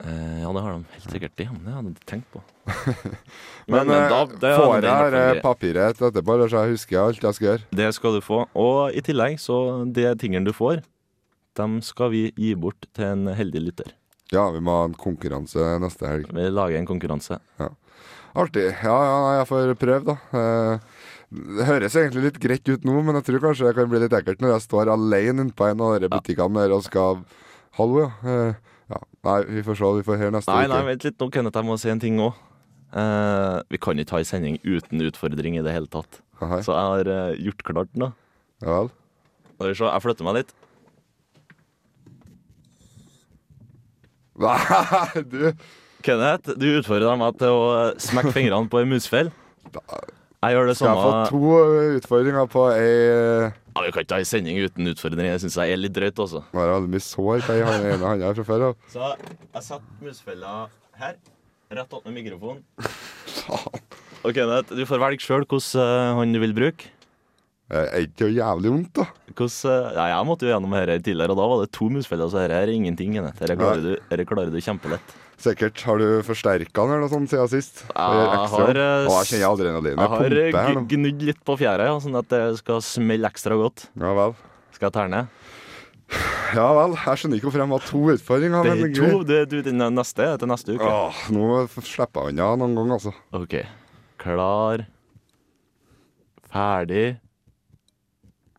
eh, 0.00 0.40
ja, 0.40 0.54
det 0.56 0.62
har 0.64 0.78
de 0.78 0.96
helt 0.96 1.12
sikkert. 1.12 1.36
Det, 1.36 1.48
det 1.66 1.74
hadde 1.76 1.92
jeg 1.92 2.08
tenkt 2.14 2.32
på. 2.32 2.40
Men, 2.64 3.84
men 3.84 3.92
men 3.92 4.08
da- 4.08 4.24
det 4.46 4.54
får 4.56 4.88
jeg 4.88 5.20
eh, 5.20 5.42
papiret 5.44 6.00
etterpå, 6.08 6.38
så 6.48 6.64
jeg 6.64 6.72
husker 6.78 7.02
alt 7.02 7.28
jeg 7.28 7.36
skal 7.42 7.50
gjøre. 7.50 7.68
Det 7.76 7.90
skal 7.98 8.16
du 8.16 8.24
få. 8.24 8.40
Og 8.56 8.96
i 8.96 9.04
tillegg, 9.04 9.36
så 9.42 9.58
de 9.84 10.08
tingene 10.16 10.48
du 10.48 10.56
får, 10.56 10.80
dem 11.58 11.80
skal 11.84 12.10
vi 12.14 12.26
gi 12.36 12.54
bort 12.58 12.86
til 12.96 13.04
en 13.12 13.26
heldig 13.36 13.62
lytter. 13.68 13.92
Ja, 14.32 14.48
vi 14.50 14.60
må 14.64 14.72
ha 14.80 14.84
en 14.88 14.94
konkurranse 14.98 15.74
neste 15.82 16.08
helg. 16.08 16.30
Vi 16.34 16.46
lager 16.50 16.78
en 16.80 16.88
konkurranse. 16.88 17.38
Artig. 18.34 18.64
Ja, 18.82 18.94
ja, 19.06 19.18
jeg 19.38 19.46
får 19.50 19.74
prøve, 19.78 20.04
da. 20.08 20.16
Eh, 20.34 20.78
Det 21.34 21.64
høres 21.66 21.94
egentlig 21.98 22.22
litt 22.28 22.36
greit 22.42 22.68
ut 22.70 22.84
nå, 22.86 23.00
men 23.02 23.16
jeg 23.18 23.24
tror 23.26 23.40
kanskje 23.42 23.66
det 23.66 23.74
kan 23.74 23.88
bli 23.90 23.98
litt 24.04 24.12
ekkelt 24.14 24.38
når 24.42 24.52
jeg 24.54 24.64
står 24.68 24.90
alene 24.92 25.42
inne 25.42 25.54
på 25.56 25.66
en 25.66 25.80
av 25.82 25.96
de 26.02 26.10
butikkene 26.12 26.62
der 26.62 26.74
og 26.76 26.84
skal 26.86 27.24
Hallo, 27.74 28.04
ja. 28.04 28.10
Eh, 28.22 28.54
ja. 28.92 29.00
Nei, 29.26 29.38
vi 29.50 29.62
får 29.66 29.78
se. 29.80 29.88
Vi 29.98 30.04
får 30.06 30.18
høre 30.20 30.34
neste 30.36 30.52
Nei, 30.54 30.66
uke. 30.68 30.74
nei, 30.76 30.82
vent 30.92 31.06
litt 31.08 31.18
nå, 31.18 31.28
Kenneth. 31.34 31.58
Jeg 31.58 31.66
må 31.66 31.78
si 31.82 31.90
en 31.90 32.02
ting 32.02 32.20
òg. 32.22 32.36
Eh, 32.94 33.56
vi 33.74 33.78
kan 33.82 33.98
ikke 33.98 34.14
ha 34.14 34.20
en 34.22 34.28
sending 34.28 34.58
uten 34.62 35.02
utfordring 35.08 35.58
i 35.58 35.64
det 35.66 35.72
hele 35.74 35.90
tatt. 35.90 36.20
Aha, 36.40 36.60
Så 36.62 36.70
jeg 36.74 36.90
har 36.92 37.10
eh, 37.10 37.36
gjort 37.48 37.64
klart 37.66 37.90
den. 37.94 38.06
da. 38.06 38.12
Ja 38.62 38.76
vel. 38.84 39.74
Jeg 39.74 40.02
flytter 40.06 40.26
meg 40.28 40.34
litt. 40.42 40.54
Nei, 44.40 45.22
du 45.30 45.52
Kenneth, 46.04 46.52
du 46.60 46.66
utfordrer 46.80 47.16
meg 47.16 47.38
til 47.40 47.54
å 47.54 47.66
smekke 48.02 48.34
fingrene 48.34 48.68
på 48.68 48.82
en 48.82 48.90
musfell. 48.90 49.30
Jeg 50.44 50.52
gjør 50.52 50.68
det 50.68 50.74
Skal 50.76 50.90
jeg 50.90 51.00
få 51.00 51.12
to 51.30 51.52
eh, 51.56 51.92
utfordringer 51.98 52.48
på 52.52 52.64
ei 52.74 52.88
eh, 53.08 53.54
Ja, 53.72 53.84
vi 53.86 53.92
kan 53.94 54.04
ikke 54.04 54.18
ha 54.18 54.24
en 54.24 54.28
sending 54.28 54.58
uten 54.60 54.90
utfordringer. 54.92 55.38
Det 55.38 55.46
syns 55.46 55.56
jeg 55.62 55.72
er 55.72 55.80
litt 55.80 55.94
drøyt, 55.96 56.20
altså. 56.20 56.42
Bare 56.52 56.74
har 56.74 56.84
jeg 56.84 56.92
mye 56.92 57.06
sår 57.06 57.46
på 57.46 57.56
ei 57.56 57.62
ene 57.64 57.96
hånda 58.02 58.34
fra 58.36 58.46
før 58.50 58.66
av. 58.68 58.76
Så 58.92 59.08
jeg 59.14 59.64
setter 59.64 60.04
musfella 60.04 60.52
her, 61.00 61.16
rett 61.80 61.96
opp 61.96 62.04
med 62.10 62.18
mikrofonen. 62.20 62.60
Og 64.24 64.36
Kenneth, 64.36 64.76
du 64.76 64.84
får 64.88 65.00
velge 65.02 65.24
sjøl 65.24 65.48
hvilken 65.48 66.20
hånd 66.20 66.36
du 66.36 66.42
vil 66.44 66.54
bruke. 66.56 66.92
Det 67.64 67.80
er 67.80 68.04
ikke 68.04 68.28
jævlig 68.28 68.70
vondt, 68.74 68.90
da. 68.98 69.04
Hvordan, 69.32 69.72
eh, 69.72 69.94
ja, 69.96 70.06
jeg 70.12 70.26
måtte 70.28 70.44
jo 70.44 70.50
gjennom 70.52 70.74
dette 70.76 70.96
tidligere, 71.06 71.32
og 71.32 71.38
da 71.40 71.46
var 71.48 71.62
det 71.64 71.70
to 71.72 71.88
musfeller, 71.90 72.28
så 72.28 72.42
dette 72.42 72.58
er 72.60 72.72
ingenting. 72.74 73.14
Dette 73.16 73.56
klarer, 73.56 73.80
du, 73.80 73.94
dette 74.10 74.26
klarer 74.28 74.52
du 74.52 74.60
kjempelett. 74.60 75.14
Sikkert. 75.40 75.80
Har 75.82 75.98
du 75.98 76.22
forsterka 76.22 76.84
den 76.84 76.92
eller 76.94 77.06
noe 77.06 77.12
sånt 77.12 77.32
siden 77.32 77.50
sist? 77.50 77.82
Jeg 77.88 78.50
har, 78.52 78.78
eh, 78.78 79.08
Å, 79.08 79.16
jeg 79.24 79.30
kjenner 79.32 79.48
adrenalinet 79.48 80.04
Jeg 80.04 80.54
har 80.54 80.76
eh, 80.76 80.84
gnudd 80.92 81.24
litt 81.26 81.40
på 81.44 81.56
fjæra, 81.58 81.88
ja, 81.90 81.96
sånn 82.04 82.20
at 82.20 82.28
det 82.30 82.42
skal 82.60 82.84
smelle 82.84 83.28
ekstra 83.32 83.58
godt. 83.58 83.88
Ja 83.98 84.12
vel. 84.20 84.36
Skal 84.76 84.90
jeg 84.90 84.96
terne? 85.00 85.24
Ja 86.54 86.68
vel. 86.76 86.94
Jeg 87.00 87.20
skjønner 87.20 87.40
ikke 87.40 87.48
hvorfor 87.48 87.64
de 87.64 87.68
har 87.72 87.88
to 87.88 88.02
utfordringer. 88.14 88.68
Det 88.68 88.76
er 88.76 88.94
to. 89.00 89.22
Det, 89.26 89.40
du, 89.50 89.56
den 89.66 89.82
neste 89.96 90.28
er 90.28 90.38
til 90.38 90.52
neste 90.52 90.76
uke. 90.76 90.86
Åh, 90.86 91.24
nå 91.34 91.64
slipper 91.80 92.28
jeg 92.28 92.36
unna 92.36 92.52
noen 92.60 92.76
gang, 92.78 92.94
altså. 93.00 93.14
OK. 93.34 93.58
Klar, 94.20 94.84
ferdig, 96.54 97.16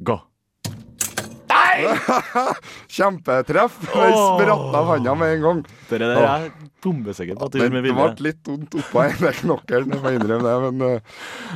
gå. 0.08 0.18
Nei, 1.56 1.96
Kjempetreff! 2.96 3.78
Jeg 3.92 4.16
spratt 4.16 4.78
av 4.80 4.90
handa 4.94 5.16
med 5.20 5.36
en 5.36 5.46
gang. 5.46 5.62
Det 5.90 6.00
der 6.02 6.16
er 6.16 6.26
jeg 6.26 6.52
bombesikker 6.86 7.40
på 7.40 7.48
at 7.48 7.54
du 7.54 7.58
Det 7.58 7.66
gjorde 7.66 7.76
med 7.76 7.86
ble 7.86 7.94
vilje. 7.96 8.26
litt 8.28 8.50
vondt 8.50 8.78
oppå 8.82 9.04
ene 9.06 9.34
knokkelen, 9.40 9.96
jeg 9.96 10.04
må 10.04 10.14
innrømme 10.16 10.46
det, 10.46 10.56
men 10.66 10.76
uh, 10.86 11.00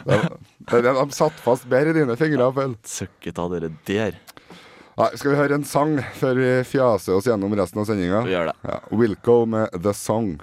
det, 0.09 0.81
det, 0.87 0.95
de 0.97 1.05
satt 1.15 1.37
fast 1.43 1.69
bedre 1.69 1.93
i 1.93 1.99
dine 2.01 2.17
fingre. 2.19 2.49
Søkket 2.87 3.41
av 3.41 3.53
dere 3.53 3.71
der. 3.89 4.19
Nei, 4.99 5.09
skal 5.15 5.31
vi 5.31 5.39
høre 5.39 5.55
en 5.55 5.67
sang 5.67 5.95
før 6.19 6.41
vi 6.41 6.51
fjaser 6.67 7.15
oss 7.15 7.29
gjennom 7.29 7.53
resten 7.55 7.79
av 7.79 7.87
sendinga? 7.87 8.25
Det. 8.27 8.55
Ja, 8.67 8.79
Wilco 8.91 9.45
med 9.47 9.71
The 9.79 9.95
Song. 9.95 10.35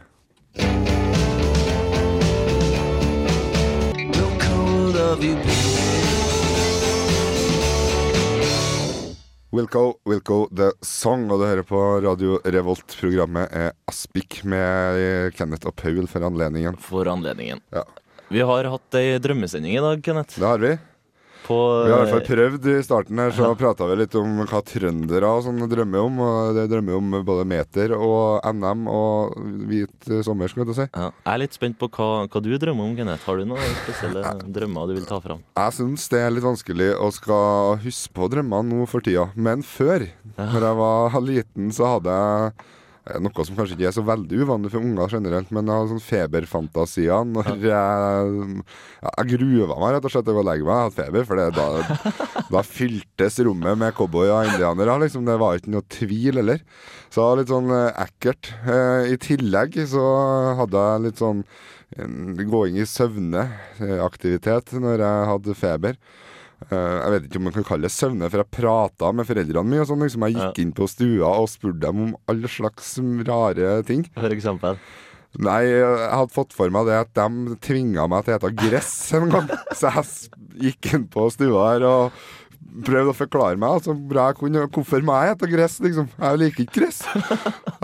Wilco, 9.56 9.94
Wilco, 10.04 10.48
The 10.52 10.72
Song, 10.84 11.30
og 11.32 11.40
du 11.40 11.46
hører 11.46 11.64
på 11.64 11.78
Radio 12.04 12.34
Revolt. 12.44 12.92
Programmet 13.00 13.48
er 13.56 13.70
Aspik 13.88 14.42
med 14.44 15.32
Kenneth 15.38 15.64
og 15.70 15.72
Paul 15.80 16.04
for 16.10 16.26
anledningen. 16.28 16.76
For 16.76 17.08
anledningen. 17.08 17.62
Ja. 17.72 17.86
Vi 18.28 18.42
har 18.44 18.68
hatt 18.68 18.98
ei 19.00 19.14
drømmesending 19.22 19.78
i 19.78 19.80
dag, 19.80 20.02
Kenneth. 20.04 20.36
Det 20.36 20.44
har 20.44 20.60
vi. 20.60 20.74
På 21.46 21.56
Vi 21.86 21.92
har 21.92 22.00
i 22.00 22.02
hvert 22.02 22.10
fall 22.10 22.22
eh, 22.24 22.28
prøvd 22.28 22.68
i 22.72 22.76
starten 22.82 23.20
her, 23.22 23.30
så 23.36 23.52
prata 23.58 23.86
vi 23.86 23.96
litt 24.00 24.14
om 24.18 24.40
hva 24.42 24.60
trøndere 24.66 25.28
og 25.30 25.44
sånn 25.46 25.62
drømmer 25.70 26.06
om. 26.08 26.20
Og 26.26 26.56
det 26.56 26.64
drømmer 26.72 26.98
om 26.98 27.16
både 27.26 27.44
meter 27.46 27.94
og 27.96 28.42
NM 28.50 28.86
og 28.90 29.36
hvit 29.70 30.10
eh, 30.10 30.24
sommer, 30.26 30.50
skal 30.50 30.66
jeg 30.66 30.78
si. 30.80 30.86
ja. 30.90 31.08
Jeg 31.12 31.32
er 31.36 31.42
litt 31.44 31.54
spent 31.58 31.78
på 31.78 31.88
hva, 31.94 32.08
hva 32.26 32.42
du 32.42 32.50
drømmer 32.58 32.88
om, 32.90 32.96
Kenneth. 32.98 33.26
Har 33.30 33.38
du 33.38 33.46
noen 33.46 33.76
spesielle 33.84 34.34
drømmer 34.58 34.90
du 34.90 34.96
vil 34.98 35.06
ta 35.08 35.20
fram? 35.22 35.44
Jeg 35.56 35.76
syns 35.78 36.08
det 36.12 36.24
er 36.24 36.34
litt 36.34 36.46
vanskelig 36.46 36.90
å 36.98 37.12
skal 37.14 37.78
huske 37.84 38.16
på 38.16 38.30
drømmene 38.34 38.74
nå 38.74 38.88
for 38.90 39.06
tida. 39.06 39.28
Men 39.38 39.62
før, 39.66 40.08
når 40.36 40.66
jeg 40.70 40.80
var 40.82 41.20
liten, 41.22 41.70
så 41.74 41.94
hadde 41.96 42.18
jeg 42.18 42.72
noe 43.22 43.44
som 43.46 43.54
kanskje 43.54 43.76
ikke 43.76 43.86
er 43.90 43.94
så 43.94 44.02
veldig 44.06 44.40
uvanlig 44.42 44.72
for 44.72 44.82
unger 44.82 45.12
generelt, 45.14 45.52
men 45.54 45.68
jeg 45.68 45.78
har 45.78 45.90
sånn 45.92 46.02
feberfantasier 46.02 47.28
når 47.28 47.50
jeg 47.62 48.32
Jeg 49.06 49.28
grua 49.36 49.76
meg 49.78 49.94
rett 49.94 50.08
og 50.08 50.12
slett 50.12 50.26
til 50.26 50.40
å 50.40 50.44
legge 50.46 50.66
meg. 50.66 50.74
Jeg 50.74 50.86
hadde 50.88 50.96
feber, 50.98 51.28
for 51.28 51.42
da, 51.54 51.68
da 52.56 52.64
fyltes 52.66 53.38
rommet 53.46 53.78
med 53.78 53.94
cowboy 53.94 54.32
og 54.34 54.50
indianere. 54.50 54.98
Liksom. 55.04 55.26
Det 55.28 55.38
var 55.38 55.60
ikke 55.60 55.74
noe 55.76 55.86
tvil 55.92 56.42
heller. 56.42 56.66
Så 57.14 57.28
litt 57.38 57.52
sånn 57.52 57.70
eh, 57.70 58.02
ekkelt. 58.06 58.50
Eh, 58.66 59.14
I 59.14 59.20
tillegg 59.22 59.78
så 59.92 60.04
hadde 60.58 60.86
jeg 60.90 61.06
litt 61.06 61.22
sånn 61.22 61.46
gåing 62.50 62.80
i 62.82 62.86
søvne-aktivitet 62.90 64.74
når 64.82 65.04
jeg 65.04 65.28
hadde 65.30 65.54
feber. 65.54 66.00
Eh, 66.66 66.74
jeg 66.74 67.12
vet 67.12 67.26
ikke 67.28 67.40
om 67.40 67.44
man 67.46 67.54
kan 67.54 67.66
kalle 67.68 67.86
det 67.86 67.94
søvne, 67.94 68.30
for 68.32 68.42
jeg 68.42 68.54
prata 68.56 69.10
med 69.14 69.28
foreldrene 69.28 69.68
mine. 69.68 69.82
Og 69.84 69.90
sånn, 69.90 70.04
liksom 70.06 70.24
jeg 70.28 70.38
gikk 70.38 70.62
inn 70.62 70.72
på 70.76 70.88
stua 70.90 71.34
og 71.42 71.50
spurte 71.52 71.82
dem 71.84 72.06
om 72.08 72.14
alle 72.30 72.50
slags 72.50 72.96
rare 73.28 73.76
ting. 73.88 74.06
For 74.16 74.32
eksempel. 74.34 74.80
Nei, 75.42 75.60
jeg 75.68 75.84
hadde 76.14 76.32
fått 76.32 76.56
for 76.56 76.72
meg 76.72 76.88
det 76.88 76.96
at 77.02 77.12
de 77.18 77.58
tvinga 77.66 78.06
meg 78.08 78.24
til 78.24 78.36
å 78.36 78.38
ete 78.38 78.54
gress 78.56 78.94
en 79.18 79.28
gang. 79.34 79.52
Så 79.76 79.92
jeg 79.92 80.70
gikk 80.70 80.92
inn 80.96 81.06
på 81.12 81.28
stua 81.34 81.74
her 81.74 81.84
og 81.84 82.20
prøvde 82.86 83.12
å 83.12 83.16
forklare 83.16 83.60
meg 83.60 83.76
altså, 83.78 83.92
bra 84.08 84.30
jeg 84.30 84.38
kunne. 84.40 84.64
Hvorfor 84.72 85.04
må 85.04 85.18
jeg 85.20 85.36
spise 85.36 85.52
gress, 85.52 85.76
liksom? 85.84 86.08
Jeg 86.16 86.40
liker 86.40 86.64
ikke 86.64 86.80
gress. 86.80 87.02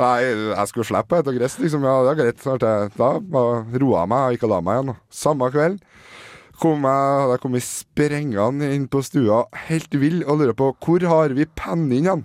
Nei, 0.01 0.17
jeg 0.25 0.71
skulle 0.73 0.89
slippe 0.89 1.21
å 1.21 1.27
spise 1.27 1.37
gress, 1.37 1.59
liksom. 1.61 1.85
Ja, 1.89 1.99
det 2.09 2.15
er 2.15 2.21
greit. 2.23 2.97
Da 2.97 3.13
roa 3.21 4.03
jeg 4.03 4.13
meg 4.15 4.25
og 4.25 4.37
gikk 4.37 4.49
og 4.49 4.55
la 4.55 4.63
meg 4.65 4.81
igjen. 4.81 4.97
Samme 5.23 5.53
kveld 5.53 5.85
kom 6.63 6.87
jeg, 6.87 7.17
hadde 7.23 7.35
jeg 7.35 7.43
kommet 7.43 7.67
sprengende 7.67 8.69
inn 8.77 8.87
på 8.91 9.03
stua, 9.07 9.45
helt 9.69 9.99
vill, 9.99 10.23
og 10.27 10.41
lurer 10.41 10.57
på 10.59 10.71
hvor 10.85 11.09
har 11.11 11.35
vi 11.37 11.49
pennen 11.59 11.93
igjen? 11.97 12.25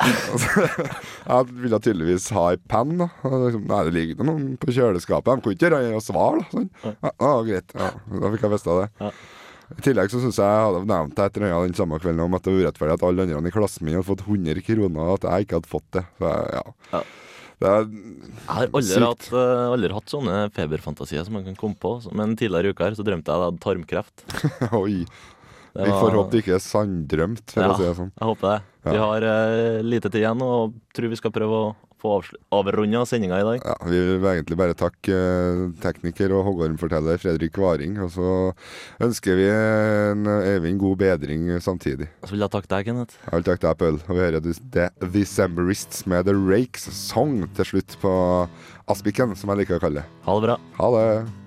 jeg 0.00 1.48
ville 1.60 1.80
tydeligvis 1.84 2.30
ha 2.32 2.46
ei 2.54 2.60
penn. 2.72 2.96
da. 3.02 3.10
Liksom, 3.20 3.66
nei, 3.68 3.82
det 3.86 3.92
ligger 3.96 4.28
noen 4.28 4.46
på 4.60 4.72
kjøleskapet. 4.72 5.28
De 5.28 5.44
kunne 5.44 5.58
ikke 5.58 5.70
gjøre 5.74 6.00
svar. 6.04 6.40
da. 6.40 6.48
Sånn. 6.54 6.70
Ja, 6.86 7.12
ja, 7.12 7.34
greit. 7.50 7.76
Ja, 7.76 7.90
da 7.92 8.32
fikk 8.32 8.46
jeg 8.46 8.54
vite 8.54 8.78
det. 8.80 8.88
Ja. 9.04 9.12
I 9.70 9.84
tillegg 9.86 10.10
så 10.10 10.18
syns 10.18 10.38
jeg 10.40 10.50
jeg 10.50 10.62
hadde 10.66 10.86
nevnt 10.90 11.14
det 11.14 11.26
etter 11.28 11.44
den 11.46 11.76
samme 11.78 12.00
kvelden 12.02 12.24
om 12.24 12.34
at 12.34 12.42
det 12.42 12.54
var 12.56 12.64
urettferdig 12.64 12.96
at 12.96 13.04
alle 13.06 13.26
andre 13.28 13.52
i 13.52 13.54
klassen 13.54 13.86
min 13.86 13.94
hadde 14.00 14.08
fått 14.08 14.24
100 14.26 14.64
kroner, 14.66 15.04
og 15.04 15.20
at 15.20 15.28
jeg 15.28 15.46
ikke 15.46 15.60
hadde 15.60 15.70
fått 15.70 15.90
det. 15.94 16.02
Så 16.18 16.32
ja. 16.56 16.64
Ja. 16.96 17.02
Det 17.60 17.68
er 17.68 17.82
Jeg 17.90 18.46
har 18.48 18.70
aldri 18.72 19.02
hatt, 19.04 19.26
eh, 19.36 19.64
aldri 19.74 19.92
hatt 19.92 20.08
sånne 20.14 20.36
feberfantasier 20.56 21.24
som 21.26 21.34
man 21.36 21.44
kan 21.44 21.56
komme 21.60 21.76
på. 21.76 21.92
Men 22.16 22.32
tidligere 22.40 22.70
i 22.70 22.72
uka 22.72 22.86
her 22.88 22.96
så 22.96 23.04
drømte 23.04 23.28
jeg 23.28 23.36
at 23.36 23.42
jeg 23.42 23.50
hadde 23.50 23.64
tarmkreft. 23.66 24.24
Oi. 24.80 25.04
Vi 25.70 25.86
var- 25.86 26.00
får 26.00 26.16
håpe 26.16 26.30
det 26.32 26.40
ikke 26.42 26.56
er 26.56 26.64
sanndrømt, 26.64 27.44
for 27.52 27.62
Ja. 27.62 27.68
å 27.70 27.76
si 27.76 27.84
det 27.84 27.96
sånn. 28.00 28.10
Jeg 28.16 28.26
håper 28.32 28.48
det. 28.48 28.62
Vi 28.90 28.96
har 28.98 29.22
uh, 29.28 29.82
lite 29.84 30.08
tid 30.10 30.22
igjen 30.24 30.40
og 30.42 30.72
tror 30.96 31.08
vi 31.12 31.16
skal 31.20 31.30
prøve 31.36 31.58
å 31.60 31.76
få 32.00 32.16
avrunda 32.54 33.02
sendinga 33.08 33.40
i 33.40 33.46
dag. 33.46 33.66
Ja, 33.66 33.76
vi 33.86 33.98
vil 33.98 34.28
egentlig 34.32 34.58
bare 34.60 34.76
takke 34.78 35.16
eh, 35.16 35.64
tekniker 35.82 36.34
og 36.36 36.46
hoggormforteller 36.48 37.20
Fredrik 37.20 37.58
Varing. 37.60 37.98
Og 38.04 38.12
så 38.16 38.30
ønsker 39.04 39.38
vi 39.40 39.48
en 39.50 40.30
Eivind 40.40 40.80
god 40.82 41.00
bedring 41.04 41.48
samtidig. 41.62 42.10
Så 42.24 42.34
vil 42.34 42.46
jeg 42.46 42.54
takke 42.56 42.72
deg, 42.72 42.88
Kenneth. 42.90 43.20
Jeg 43.26 43.36
vil 43.36 43.48
takke 43.50 43.66
deg, 43.66 43.80
Pøl. 43.82 44.00
Og 44.06 44.14
vi 44.16 44.24
hører 44.24 44.40
The 44.46 44.88
Decemberists 45.12 46.06
med 46.10 46.28
The 46.28 46.36
Rakes 46.36 46.88
Song 46.96 47.44
til 47.58 47.72
slutt 47.74 47.98
på 48.02 48.14
Aspiken, 48.90 49.36
som 49.38 49.52
jeg 49.52 49.64
liker 49.64 49.78
å 49.78 49.84
kalle 49.84 50.02
det. 50.02 50.08
Ha 50.26 50.40
det 50.40 50.48
bra. 50.48 50.58
Ha 50.80 50.90
det. 50.96 51.39